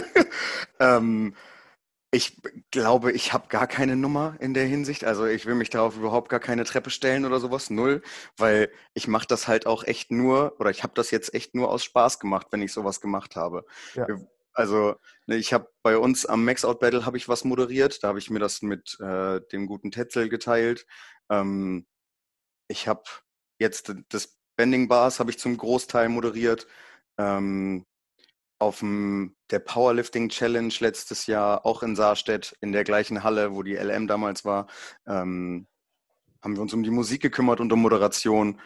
[0.80, 1.34] ähm,
[2.14, 5.04] ich glaube, ich habe gar keine Nummer in der Hinsicht.
[5.04, 8.02] Also ich will mich darauf überhaupt gar keine Treppe stellen oder sowas, null,
[8.36, 11.70] weil ich mache das halt auch echt nur, oder ich habe das jetzt echt nur
[11.70, 13.64] aus Spaß gemacht, wenn ich sowas gemacht habe.
[13.94, 14.06] Ja.
[14.52, 14.94] Also
[15.26, 18.20] ne, ich habe bei uns am Max Out Battle habe ich was moderiert, da habe
[18.20, 20.86] ich mir das mit äh, dem guten Tetzel geteilt.
[21.28, 21.86] Ähm,
[22.68, 23.02] ich habe
[23.58, 26.66] jetzt das Bending Bars habe ich zum Großteil moderiert.
[27.18, 27.84] Ähm,
[28.58, 33.62] auf dem, der Powerlifting Challenge letztes Jahr, auch in Saarstedt, in der gleichen Halle, wo
[33.62, 34.68] die LM damals war,
[35.06, 35.66] ähm,
[36.42, 38.60] haben wir uns um die Musik gekümmert und um Moderation.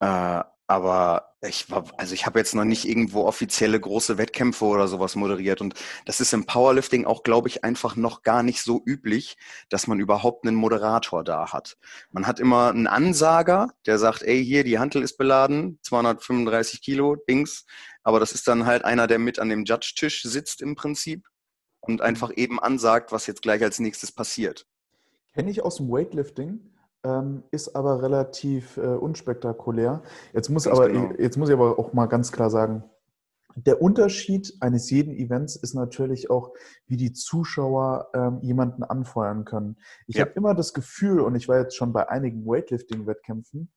[0.00, 4.88] Äh, aber ich war, also ich habe jetzt noch nicht irgendwo offizielle große Wettkämpfe oder
[4.88, 5.60] sowas moderiert.
[5.60, 5.74] Und
[6.06, 9.36] das ist im Powerlifting auch, glaube ich, einfach noch gar nicht so üblich,
[9.68, 11.76] dass man überhaupt einen Moderator da hat.
[12.10, 17.16] Man hat immer einen Ansager, der sagt, ey, hier, die Hantel ist beladen, 235 Kilo,
[17.16, 17.66] Dings.
[18.02, 21.26] Aber das ist dann halt einer, der mit an dem Judge-Tisch sitzt im Prinzip
[21.80, 24.66] und einfach eben ansagt, was jetzt gleich als nächstes passiert.
[25.34, 26.73] Kenne ich aus dem Weightlifting,
[27.04, 30.02] ähm, ist aber relativ äh, unspektakulär.
[30.32, 31.12] Jetzt muss, Ganz aber, genau.
[31.18, 32.84] jetzt muss ich aber auch mal ganz klar sagen,
[33.56, 36.52] der Unterschied eines jeden Events ist natürlich auch,
[36.86, 39.76] wie die Zuschauer ähm, jemanden anfeuern können.
[40.08, 40.22] Ich Ja.
[40.24, 43.72] habe immer das Gefühl, und ich war jetzt schon bei einigen Weightlifting-Wettkämpfen,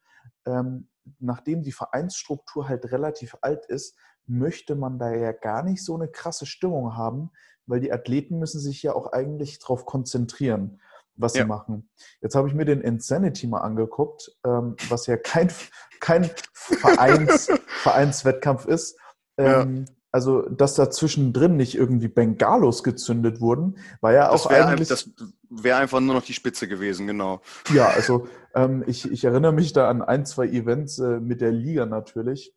[0.46, 0.88] ähm,
[1.20, 6.08] nachdem die Vereinsstruktur halt relativ alt ist, möchte man da ja gar nicht so eine
[6.08, 7.32] krasse Stimmung haben,
[7.66, 10.82] weil die Athleten müssen sich ja auch eigentlich darauf konzentrieren,
[11.18, 11.44] was Ja.
[11.44, 11.90] sie machen.
[12.22, 15.52] Jetzt habe ich mir den Insanity mal angeguckt, ähm, was ja kein,
[16.00, 18.98] kein Vereins, Vereinswettkampf ist.
[19.40, 19.62] Ja.
[19.62, 24.66] Ähm, also dass da zwischendrin nicht irgendwie Bengalos gezündet wurden, war ja Das auch wäre
[24.68, 24.88] eigentlich.
[24.88, 25.12] das
[25.50, 27.42] wär einfach nur noch die Spitze gewesen, genau.
[27.74, 31.52] Ja, also ähm, ich, ich erinnere mich da an ein, zwei Events äh, mit der
[31.52, 32.54] Liga natürlich,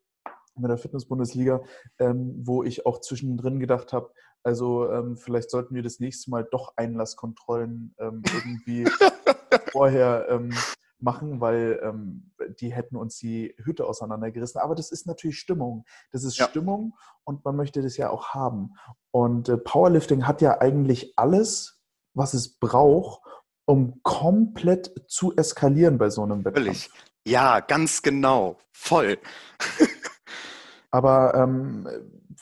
[0.56, 1.60] mit der Fitnessbundesliga,
[1.98, 4.10] ähm, wo ich auch zwischendrin gedacht habe,
[4.42, 8.84] also ähm, vielleicht sollten wir das nächste Mal doch Einlasskontrollen ähm, irgendwie
[9.72, 10.52] vorher ähm,
[10.98, 14.60] machen, weil ähm, die hätten uns die Hütte auseinandergerissen.
[14.60, 15.84] Aber das ist natürlich Stimmung.
[16.12, 16.48] Das ist Ja.
[16.48, 18.74] Stimmung und man möchte das ja auch haben.
[19.10, 21.82] Und äh, Powerlifting hat ja eigentlich alles,
[22.14, 23.22] was es braucht,
[23.66, 26.66] um komplett zu eskalieren bei so einem Wettkampf.
[26.66, 26.90] Völlig.
[27.26, 28.56] Ja, ganz genau.
[28.72, 29.18] Voll.
[30.90, 31.88] Aber ähm,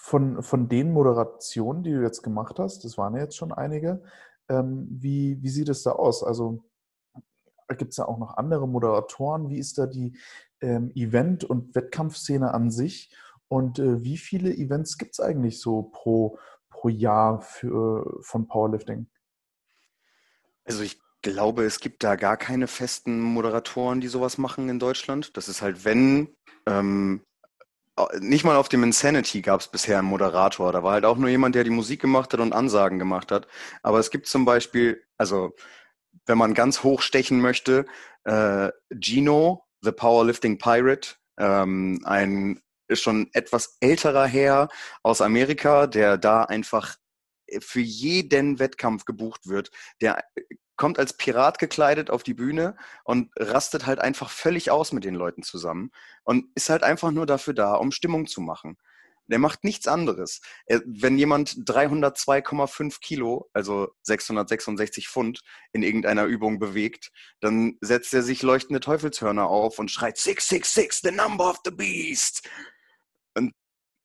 [0.09, 4.03] von, von den Moderationen, die du jetzt gemacht hast, das waren ja jetzt schon einige,
[4.49, 6.25] ähm, wie, wie sieht es da aus?
[6.25, 6.65] Also
[7.77, 9.51] gibt es da auch noch andere Moderatoren?
[9.51, 10.17] Wie ist da die
[10.63, 13.15] ähm, Event- und Wettkampfszene an sich?
[13.49, 16.39] Und äh, wie viele Events gibt es eigentlich so pro,
[16.71, 19.11] pro Jahr für, von Powerlifting?
[20.65, 25.37] Also ich glaube, es gibt da gar keine festen Moderatoren, die sowas machen in Deutschland.
[25.37, 27.21] Das ist halt, wenn, ähm,
[28.21, 30.73] nicht mal auf dem Insanity gab es bisher einen Moderator.
[30.73, 33.47] Da war halt auch nur jemand, der die Musik gemacht hat und Ansagen gemacht hat.
[33.83, 35.55] Aber es gibt zum Beispiel, also
[36.27, 37.87] wenn man ganz hoch stechen möchte,
[38.25, 42.61] äh, Gino, The Powerlifting Pirate, ähm, ein
[42.93, 44.69] schon etwas älterer Herr
[45.03, 46.97] aus Amerika, der da einfach
[47.61, 49.71] für jeden Wettkampf gebucht wird.
[50.01, 50.25] Der
[50.79, 55.15] kommt als Pirat gekleidet auf die Bühne und rastet halt einfach völlig aus mit den
[55.15, 55.91] Leuten zusammen
[56.23, 58.79] und ist halt einfach nur dafür da, um Stimmung zu machen.
[59.27, 60.41] Der macht nichts anderes.
[60.65, 67.11] Er, wenn jemand 302,5 Kilo, also 666 Pfund, in irgendeiner Übung bewegt,
[67.41, 72.49] dann setzt er sich leuchtende Teufelshörner auf und schreit 666, the number of the beast.
[73.35, 73.53] Und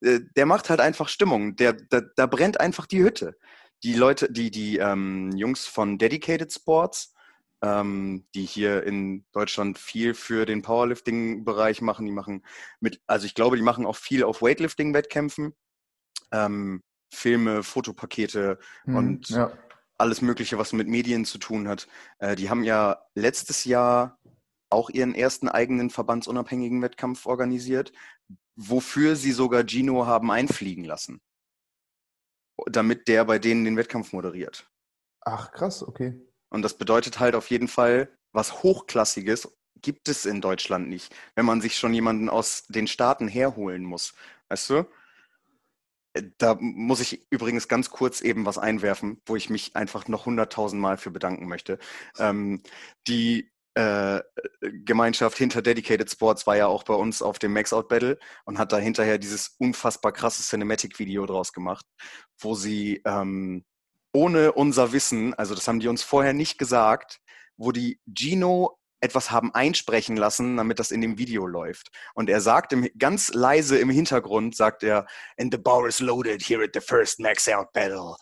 [0.01, 1.55] äh, der macht halt einfach Stimmung.
[1.55, 3.37] Der, da, da brennt einfach die Hütte
[3.83, 7.13] die Leute, die, die ähm, Jungs von Dedicated Sports,
[7.61, 12.45] ähm, die hier in Deutschland viel für den Powerlifting-Bereich machen, die machen
[12.79, 15.53] mit, also ich glaube, die machen auch viel auf Weightlifting-Wettkämpfen,
[16.31, 16.81] ähm,
[17.13, 19.51] Filme, Fotopakete Hm, und ja.
[19.97, 21.87] alles Mögliche, was mit Medien zu tun hat.
[22.19, 24.17] Äh, die haben ja letztes Jahr
[24.69, 27.91] auch ihren ersten eigenen verbandsunabhängigen Wettkampf organisiert,
[28.55, 31.21] wofür sie sogar Gino haben einfliegen lassen
[32.67, 34.69] damit der bei denen den Wettkampf moderiert.
[35.21, 36.19] Ach, krass, okay.
[36.49, 39.49] Und das bedeutet halt auf jeden Fall, was Hochklassiges
[39.81, 44.13] gibt es in Deutschland nicht, wenn man sich schon jemanden aus den Staaten herholen muss.
[44.49, 44.85] Weißt du?
[46.37, 50.79] Da muss ich übrigens ganz kurz eben was einwerfen, wo ich mich einfach noch hunderttausend
[50.79, 51.79] Mal für bedanken möchte.
[52.19, 52.61] Ähm,
[53.07, 54.21] die äh,
[54.61, 58.59] Gemeinschaft hinter Dedicated Sports war ja auch bei uns auf dem Max Out Battle und
[58.59, 61.85] hat da hinterher dieses unfassbar krasse Cinematic-Video draus gemacht,
[62.39, 63.65] wo sie ähm,
[64.13, 67.19] ohne unser Wissen, also das haben die uns vorher nicht gesagt,
[67.57, 71.89] wo die Gino etwas haben einsprechen lassen, damit das in dem Video läuft.
[72.13, 75.07] Und er sagt im, ganz leise im Hintergrund, sagt er,
[75.37, 78.15] and the bar is loaded here at the first Max Out Battle.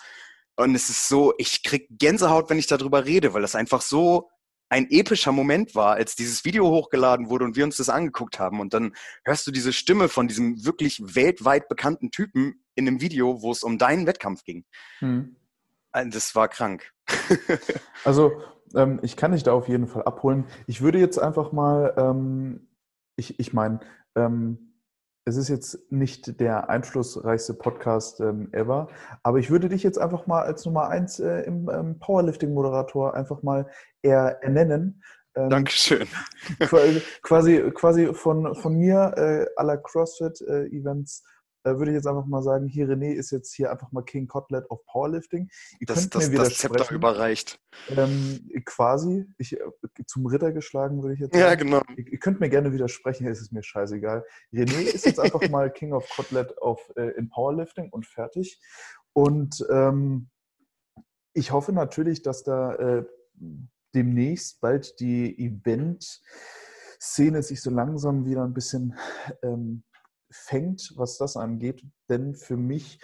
[0.56, 4.31] Und es ist so, ich krieg Gänsehaut, wenn ich darüber rede, weil das einfach so
[4.72, 8.62] ein epischer Moment war, als dieses Video hochgeladen wurde und wir uns das angeguckt haben.
[8.62, 8.94] Und dann
[9.26, 13.64] hörst du diese Stimme von diesem wirklich weltweit bekannten Typen in einem Video, wo es
[13.64, 14.64] um deinen Wettkampf ging.
[15.00, 15.36] Hm.
[15.92, 16.94] Äh, Das war krank.
[18.06, 18.32] Also,
[18.74, 20.46] ähm, ich kann dich da auf jeden Fall abholen.
[20.68, 22.70] Ich würde jetzt einfach mal, ähm,
[23.18, 23.82] ich, ich meine,
[24.16, 24.72] ähm,
[25.26, 28.88] es ist jetzt nicht der einflussreichste Podcast ähm, ever,
[29.22, 33.44] aber ich würde dich jetzt einfach mal als Nummer eins äh, im ähm, Powerlifting-Moderator einfach
[33.44, 33.68] mal
[34.10, 35.04] ernennen.
[35.36, 36.08] Ähm, Dankeschön.
[37.22, 41.24] Quasi, quasi, von, von mir äh, aller CrossFit-Events
[41.64, 44.28] äh, würde ich jetzt einfach mal sagen, hier René ist jetzt hier einfach mal King
[44.28, 45.50] Kotlet auf Powerlifting.
[45.80, 47.60] Ihr Das, könnt das, mir das Zepter überreicht.
[47.96, 49.60] Ähm, quasi, ich, äh,
[50.08, 51.66] zum Ritter geschlagen, würde ich jetzt Ja, sagen.
[51.66, 51.82] genau.
[51.96, 54.26] Ihr, ihr könnt mir gerne widersprechen, es ist mir scheißegal.
[54.52, 58.60] René ist jetzt einfach mal King of Kotlet auf, äh, in Powerlifting und fertig.
[59.14, 60.30] Und ähm,
[61.34, 63.06] ich hoffe natürlich, dass da äh,
[63.94, 68.96] demnächst bald die Event-Szene sich so langsam wieder ein bisschen
[69.42, 69.84] ähm,
[70.30, 71.84] fängt, was das angeht.
[72.10, 73.00] Denn für mich,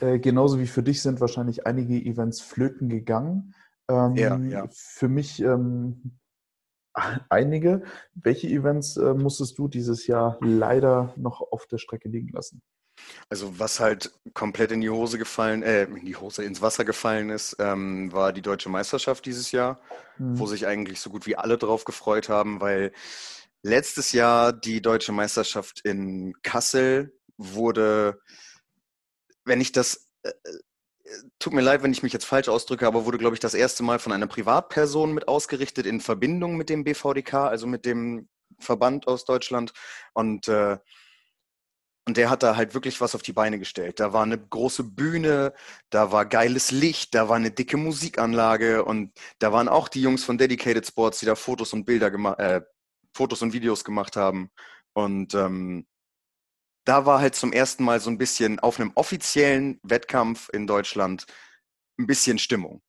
[0.00, 3.54] äh, genauso wie für dich, sind wahrscheinlich einige Events flöten gegangen.
[3.88, 4.68] Ähm, Ja, ja.
[4.70, 6.18] Für mich ähm,
[7.28, 7.82] einige.
[8.14, 12.62] Welche Events äh, musstest du dieses Jahr leider noch auf der Strecke liegen lassen?
[13.28, 17.30] Also was halt komplett in die Hose gefallen, äh, in die Hose, ins Wasser gefallen
[17.30, 19.80] ist, ähm, war die deutsche Meisterschaft dieses Jahr,
[20.16, 20.38] Hm.
[20.38, 22.92] wo sich eigentlich so gut wie alle drauf gefreut haben, weil
[23.62, 28.20] letztes Jahr die deutsche Meisterschaft in Kassel wurde
[29.44, 33.04] wenn ich das, äh, äh, tut mir leid, wenn ich mich jetzt falsch ausdrücke, aber
[33.04, 36.84] wurde, glaube ich, das erste Mal von einer Privatperson mit ausgerichtet in Verbindung mit dem
[36.84, 39.72] BVDK, also mit dem Verband aus Deutschland.
[40.12, 40.78] Und äh,
[42.06, 44.00] und der hat da halt wirklich was auf die Beine gestellt.
[44.00, 45.52] Da war eine große Bühne,
[45.90, 50.24] da war geiles Licht, da war eine dicke Musikanlage und da waren auch die Jungs
[50.24, 52.62] von Dedicated Sports, die da Fotos und Bilder gemacht, äh,
[53.14, 54.50] Fotos und Videos gemacht haben.
[54.94, 55.86] Und ähm,
[56.84, 61.26] da war halt zum ersten Mal so ein bisschen auf einem offiziellen Wettkampf in Deutschland
[61.98, 62.82] ein bisschen Stimmung.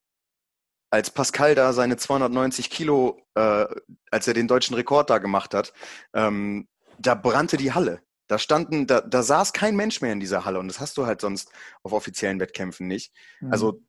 [0.90, 3.66] Als Pascal da seine 290 Kilo, äh,
[4.10, 5.74] als er den deutschen Rekord da gemacht hat,
[6.14, 6.68] ähm,
[7.00, 8.02] da brannte die Halle.
[8.32, 11.06] Da standen, da, da saß kein Mensch mehr in dieser Halle und das hast du
[11.06, 11.52] halt sonst
[11.84, 13.14] auf offiziellen Wettkämpfen nicht.
[13.42, 13.52] Mhm.
[13.52, 13.84] Also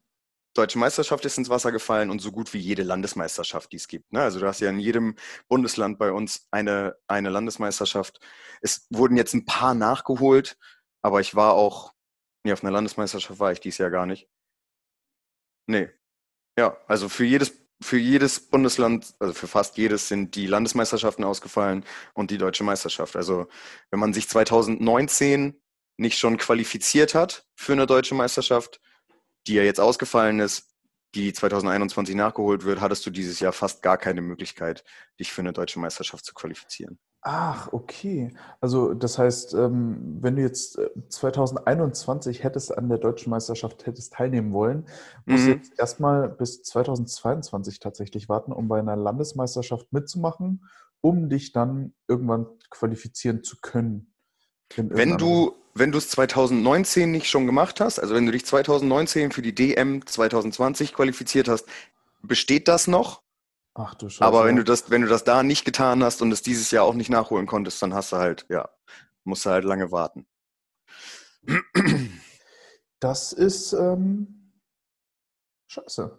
[0.52, 4.12] Deutsche Meisterschaft ist ins Wasser gefallen und so gut wie jede Landesmeisterschaft, die es gibt.
[4.12, 4.20] Ne?
[4.20, 5.14] Also du hast ja in jedem
[5.46, 8.18] Bundesland bei uns eine, eine Landesmeisterschaft.
[8.62, 10.58] Es wurden jetzt ein paar nachgeholt,
[11.02, 11.94] aber ich war auch,
[12.42, 14.28] nee, auf einer Landesmeisterschaft war ich dies Jahr gar nicht.
[15.68, 15.88] Nee.
[16.58, 21.84] Ja, also für jedes für jedes Bundesland, also für fast jedes, sind die Landesmeisterschaften ausgefallen
[22.14, 23.16] und die deutsche Meisterschaft.
[23.16, 23.46] Also
[23.90, 25.60] wenn man sich 2019
[25.96, 28.80] nicht schon qualifiziert hat für eine deutsche Meisterschaft,
[29.46, 30.70] die ja jetzt ausgefallen ist,
[31.14, 34.84] die 2021 nachgeholt wird, hattest du dieses Jahr fast gar keine Möglichkeit,
[35.20, 36.98] dich für eine deutsche Meisterschaft zu qualifizieren.
[37.24, 38.34] Ach, okay.
[38.60, 44.14] Also das heißt, ähm, wenn du jetzt 2021 äh, hättest an der deutschen Meisterschaft hättest
[44.14, 44.86] teilnehmen wollen,
[45.24, 45.46] musst mhm.
[45.46, 50.64] du jetzt erstmal bis 2022 tatsächlich warten, um bei einer Landesmeisterschaft mitzumachen,
[51.00, 54.12] um dich dann irgendwann qualifizieren zu können.
[54.76, 59.30] Wenn du, wenn du es 2019 nicht schon gemacht hast, also wenn du dich 2019
[59.30, 61.66] für die DM 2020 qualifiziert hast,
[62.22, 63.22] besteht das noch?
[63.74, 64.24] Ach du Scheiße.
[64.24, 66.84] Aber wenn du das, wenn du das da nicht getan hast und es dieses Jahr
[66.84, 68.68] auch nicht nachholen konntest, dann hast du halt, ja,
[69.24, 70.26] musst du halt lange warten.
[73.00, 74.52] Das ist ähm,
[75.66, 76.18] scheiße.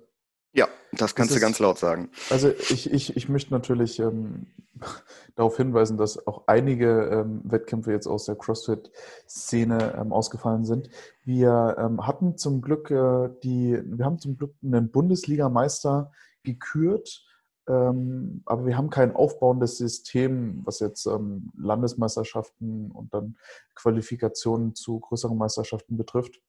[0.56, 2.12] Ja, das kannst das ist, du ganz laut sagen.
[2.30, 4.48] Also ich, ich, ich möchte natürlich ähm,
[5.36, 10.90] darauf hinweisen, dass auch einige ähm, Wettkämpfe jetzt aus der CrossFit-Szene ähm, ausgefallen sind.
[11.24, 16.12] Wir ähm, hatten zum Glück äh, die, wir haben zum Glück einen Bundesligameister
[16.44, 17.26] gekürt
[17.68, 23.38] ähm, aber wir haben kein aufbauendes System, was jetzt ähm, Landesmeisterschaften und dann
[23.76, 26.42] Qualifikationen zu größeren Meisterschaften betrifft.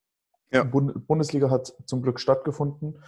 [0.53, 0.64] Ja.
[0.64, 3.03] Bund Bundesliga hat zum Glück stattgefunden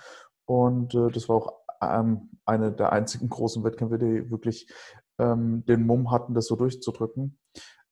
[0.45, 4.73] und äh, das war auch ähm, eine der einzigen großen Wettkämpfe, die wirklich
[5.19, 7.39] ähm, den Mumm hatten, das so durchzudrücken.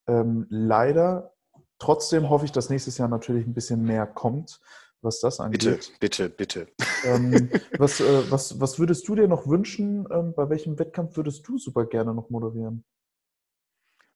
[0.07, 1.33] Ähm, leider,
[1.79, 4.61] trotzdem hoffe ich, dass nächstes Jahr natürlich ein bisschen mehr kommt
[5.05, 5.61] was das angeht.
[5.61, 6.69] Bitte, bitte, bitte.
[7.05, 10.07] Ähm, was, äh, was, was würdest du dir noch wünschen?
[10.11, 12.85] Ähm, bei welchem Wettkampf würdest du super gerne noch moderieren?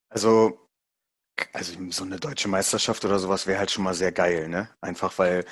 [0.09, 0.68] Also,
[1.53, 4.70] also so eine deutsche Meisterschaft oder sowas wäre halt schon mal sehr geil, ne?
[4.81, 5.44] Einfach weil,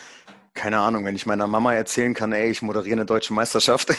[0.54, 3.94] keine Ahnung, wenn ich meiner Mama erzählen kann, ey, ich moderiere eine deutsche Meisterschaft,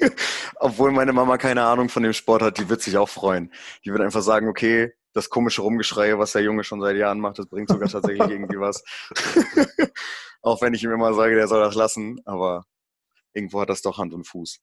[0.56, 3.52] obwohl meine Mama keine Ahnung von dem Sport hat, die wird sich auch freuen.
[3.84, 7.38] Die wird einfach sagen, okay, das komische Rumgeschrei, was der Junge schon seit Jahren macht,
[7.38, 8.84] das bringt sogar tatsächlich irgendwie was.
[10.42, 12.66] Auch wenn ich ihm immer sage, der soll das lassen, aber
[13.32, 14.60] irgendwo hat das doch Hand und Fuß.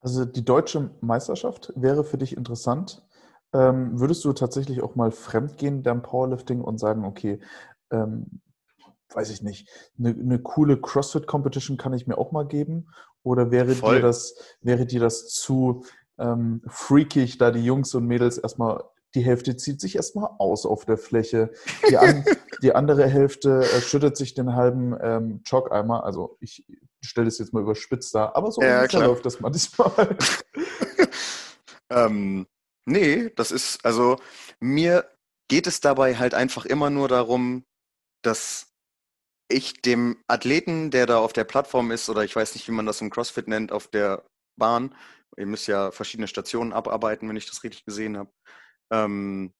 [0.00, 3.06] Also die deutsche Meisterschaft wäre für dich interessant.
[3.52, 7.38] Ähm, würdest du tatsächlich auch mal fremdgehen beim Powerlifting und sagen, okay,
[7.92, 8.40] ähm,
[9.14, 12.88] weiß ich nicht, eine, eine coole CrossFit-Competition kann ich mir auch mal geben?
[13.22, 13.96] Oder wäre Voll.
[13.96, 15.84] dir das, wäre dir das zu
[16.18, 18.82] ähm, freakig, da die Jungs und Mädels erstmal
[19.14, 21.52] die Hälfte zieht sich erstmal aus auf der Fläche.
[21.88, 22.24] Die, an,
[22.62, 26.04] die andere Hälfte äh, schüttet sich den halben ähm, Jog-Eimer.
[26.04, 26.66] Also ich
[27.02, 30.16] stelle das jetzt mal überspitzt da, aber so ja, läuft das manchmal.
[31.90, 32.46] ähm,
[32.86, 34.16] nee, das ist, also
[34.60, 35.08] mir
[35.48, 37.64] geht es dabei halt einfach immer nur darum,
[38.22, 38.68] dass
[39.50, 42.86] ich dem Athleten, der da auf der Plattform ist, oder ich weiß nicht, wie man
[42.86, 44.24] das im CrossFit nennt, auf der
[44.58, 44.94] Bahn,
[45.36, 48.30] ihr müsst ja verschiedene Stationen abarbeiten, wenn ich das richtig gesehen habe,
[48.92, 49.52] ähm,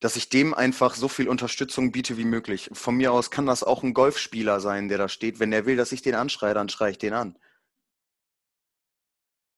[0.00, 2.70] dass ich dem einfach so viel Unterstützung biete wie möglich.
[2.72, 5.40] Von mir aus kann das auch ein Golfspieler sein, der da steht.
[5.40, 7.38] Wenn er will, dass ich den anschreie, dann schreie ich den an.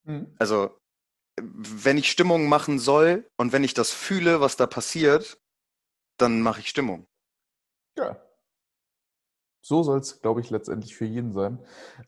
[0.04, 0.34] Mhm.
[0.38, 0.78] Also,
[1.40, 5.40] wenn ich Stimmung machen soll und wenn ich das fühle, was da passiert,
[6.18, 7.06] dann mache ich Stimmung.
[7.96, 8.20] Ja.
[9.64, 11.60] So soll es, glaube ich, letztendlich für jeden sein.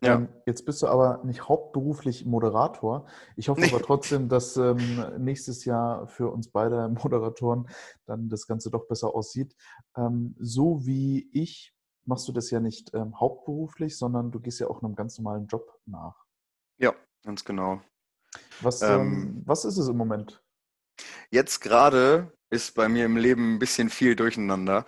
[0.02, 0.16] Ja.
[0.16, 3.06] Ähm, jetzt bist du aber nicht hauptberuflich Moderator.
[3.36, 3.70] Ich hoffe nee.
[3.70, 7.68] aber trotzdem, dass ähm, nächstes Jahr für uns beide Moderatoren
[8.06, 9.54] dann das Ganze doch besser aussieht.
[9.96, 11.72] Ähm, so wie ich
[12.06, 15.46] machst du das ja nicht ähm, hauptberuflich, sondern du gehst ja auch einem ganz normalen
[15.46, 16.24] Job nach.
[16.78, 17.80] Ja, ganz genau.
[18.60, 20.42] Was, ähm, ähm, was ist es im Moment?
[21.30, 24.84] Jetzt gerade ist bei mir im Leben ein bisschen viel durcheinander.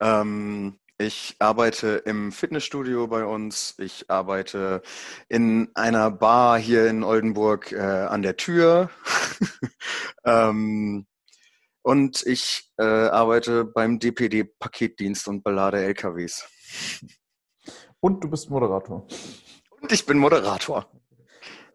[0.00, 3.76] Ähm, Ich arbeite im Fitnessstudio bei uns.
[3.78, 4.82] Ich arbeite
[5.28, 8.90] in einer Bar hier in Oldenburg äh, an der Tür.
[10.24, 11.06] ähm,
[11.82, 16.48] und ich äh, arbeite beim DPD Paketdienst und Ballade LKWs.
[18.00, 19.06] Und du bist Moderator.
[19.80, 20.90] Und ich bin Moderator.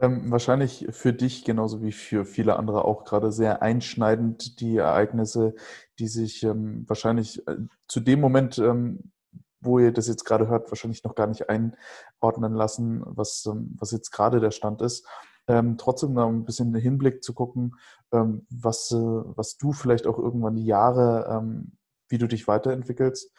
[0.01, 5.55] Ähm, wahrscheinlich für dich genauso wie für viele andere auch gerade sehr einschneidend die Ereignisse,
[5.97, 7.55] die sich ähm, wahrscheinlich äh,
[7.87, 9.12] zu dem Moment, ähm,
[9.63, 13.91] wo ihr das jetzt gerade hört, wahrscheinlich noch gar nicht einordnen lassen, was, ähm, was
[13.91, 15.07] jetzt gerade der Stand ist.
[15.47, 17.75] Ähm, trotzdem noch ein bisschen Hinblick zu gucken,
[18.13, 21.67] ähm, was, äh, was du vielleicht auch irgendwann die Jahre,
[22.09, 23.31] wie du dich weiterentwickelst.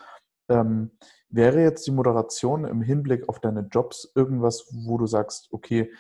[0.49, 5.91] wäre jetzt die Moderation im Hinblick auf deine Jobs irgendwas, wo du sagst, okay,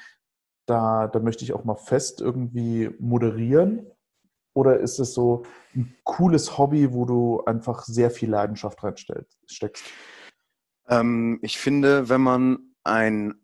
[0.67, 3.87] da, da möchte ich auch mal fest irgendwie moderieren?
[4.55, 5.43] Oder ist es so
[5.75, 9.85] ein cooles Hobby, wo du einfach sehr viel Leidenschaft reinsteckst?
[10.89, 13.35] Ähm, ich finde, wenn man ein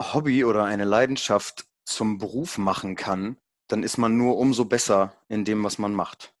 [0.00, 3.36] Hobby oder eine Leidenschaft zum Beruf machen kann,
[3.68, 6.34] dann ist man nur umso besser in dem, was man macht.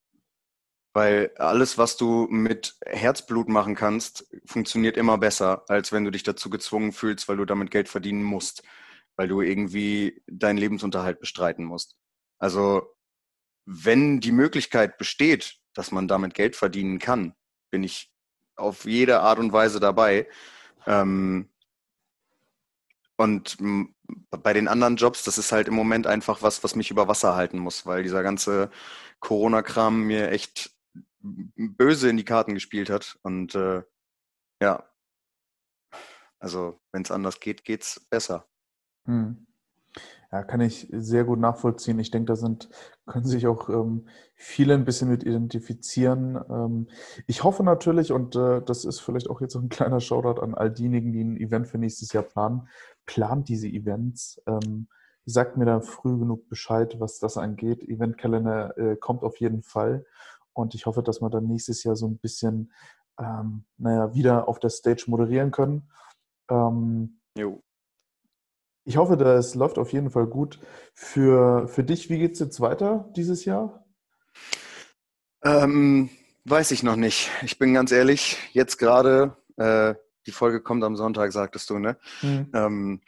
[0.94, 6.22] Weil alles, was du mit Herzblut machen kannst, funktioniert immer besser, als wenn du dich
[6.22, 8.62] dazu gezwungen fühlst, weil du damit Geld verdienen musst
[9.16, 11.96] weil du irgendwie deinen Lebensunterhalt bestreiten musst.
[12.38, 12.94] Also
[13.64, 17.34] wenn die Möglichkeit besteht, dass man damit Geld verdienen kann,
[17.70, 18.11] bin ich
[18.56, 20.28] auf jede Art und Weise dabei.
[20.86, 21.48] Ähm,
[23.16, 23.56] und
[24.30, 27.34] bei den anderen Jobs, das ist halt im Moment einfach was, was mich über Wasser
[27.36, 28.70] halten muss, weil dieser ganze
[29.20, 30.74] Corona-Kram mir echt
[31.20, 33.18] böse in die Karten gespielt hat.
[33.22, 33.82] Und äh,
[34.60, 34.84] ja,
[36.38, 38.48] also wenn es anders geht, geht's besser.
[39.06, 39.46] Hm.
[40.32, 41.98] Ja, kann ich sehr gut nachvollziehen.
[41.98, 42.70] Ich denke, da sind,
[43.04, 46.42] können sich auch ähm, viele ein bisschen mit identifizieren.
[46.48, 46.88] Ähm,
[47.26, 50.54] ich hoffe natürlich, und äh, das ist vielleicht auch jetzt so ein kleiner Shoutout an
[50.54, 52.66] all diejenigen, die ein Event für nächstes Jahr planen,
[53.04, 54.42] plant diese Events.
[54.46, 54.88] Ähm,
[55.26, 57.82] sagt mir da früh genug Bescheid, was das angeht.
[57.82, 60.06] Eventkalender äh, kommt auf jeden Fall.
[60.54, 62.72] Und ich hoffe, dass wir dann nächstes Jahr so ein bisschen,
[63.18, 65.90] ähm, naja, wieder auf der Stage moderieren können.
[66.50, 67.62] Ähm, jo.
[68.84, 70.58] Ich hoffe, das läuft auf jeden Fall gut.
[70.94, 73.84] Für, für dich, wie geht es jetzt weiter dieses Jahr?
[75.44, 76.10] Ähm,
[76.44, 77.30] weiß ich noch nicht.
[77.42, 79.94] Ich bin ganz ehrlich, jetzt gerade, äh,
[80.26, 81.96] die Folge kommt am Sonntag, sagtest du, ne?
[82.22, 82.50] Mhm.
[82.54, 83.00] Ähm,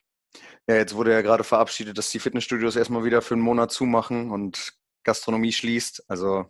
[0.69, 4.31] ja, jetzt wurde ja gerade verabschiedet, dass die Fitnessstudios erstmal wieder für einen Monat zumachen
[4.31, 6.05] und Gastronomie schließt.
[6.09, 6.47] Also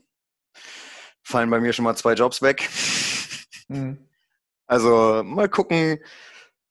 [1.23, 2.69] fallen bei mir schon mal zwei Jobs weg.
[3.69, 3.99] Mhm.
[4.67, 5.99] Also mal gucken,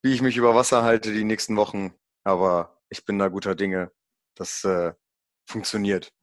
[0.01, 1.93] wie ich mich über Wasser halte die nächsten Wochen.
[2.24, 3.91] Aber ich bin da guter Dinge.
[4.36, 4.93] Das äh,
[5.45, 6.13] funktioniert.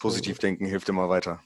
[0.00, 1.42] Positiv denken hilft immer weiter.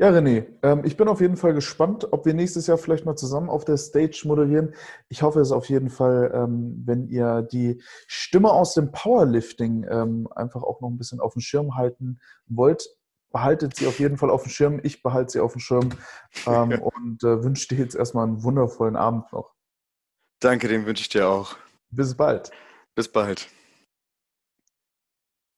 [0.00, 3.16] Ja, René, ähm, ich bin auf jeden Fall gespannt, ob wir nächstes Jahr vielleicht mal
[3.16, 4.76] zusammen auf der Stage moderieren.
[5.08, 10.28] Ich hoffe es auf jeden Fall, ähm, wenn ihr die Stimme aus dem Powerlifting ähm,
[10.36, 12.88] einfach auch noch ein bisschen auf dem Schirm halten wollt.
[13.32, 14.80] Behaltet sie auf jeden Fall auf dem Schirm.
[14.84, 15.90] Ich behalte sie auf dem Schirm
[16.46, 19.52] ähm, und äh, wünsche dir jetzt erstmal einen wundervollen Abend noch.
[20.38, 21.56] Danke, den wünsche ich dir auch.
[21.90, 22.52] Bis bald.
[22.98, 23.46] Bis bald.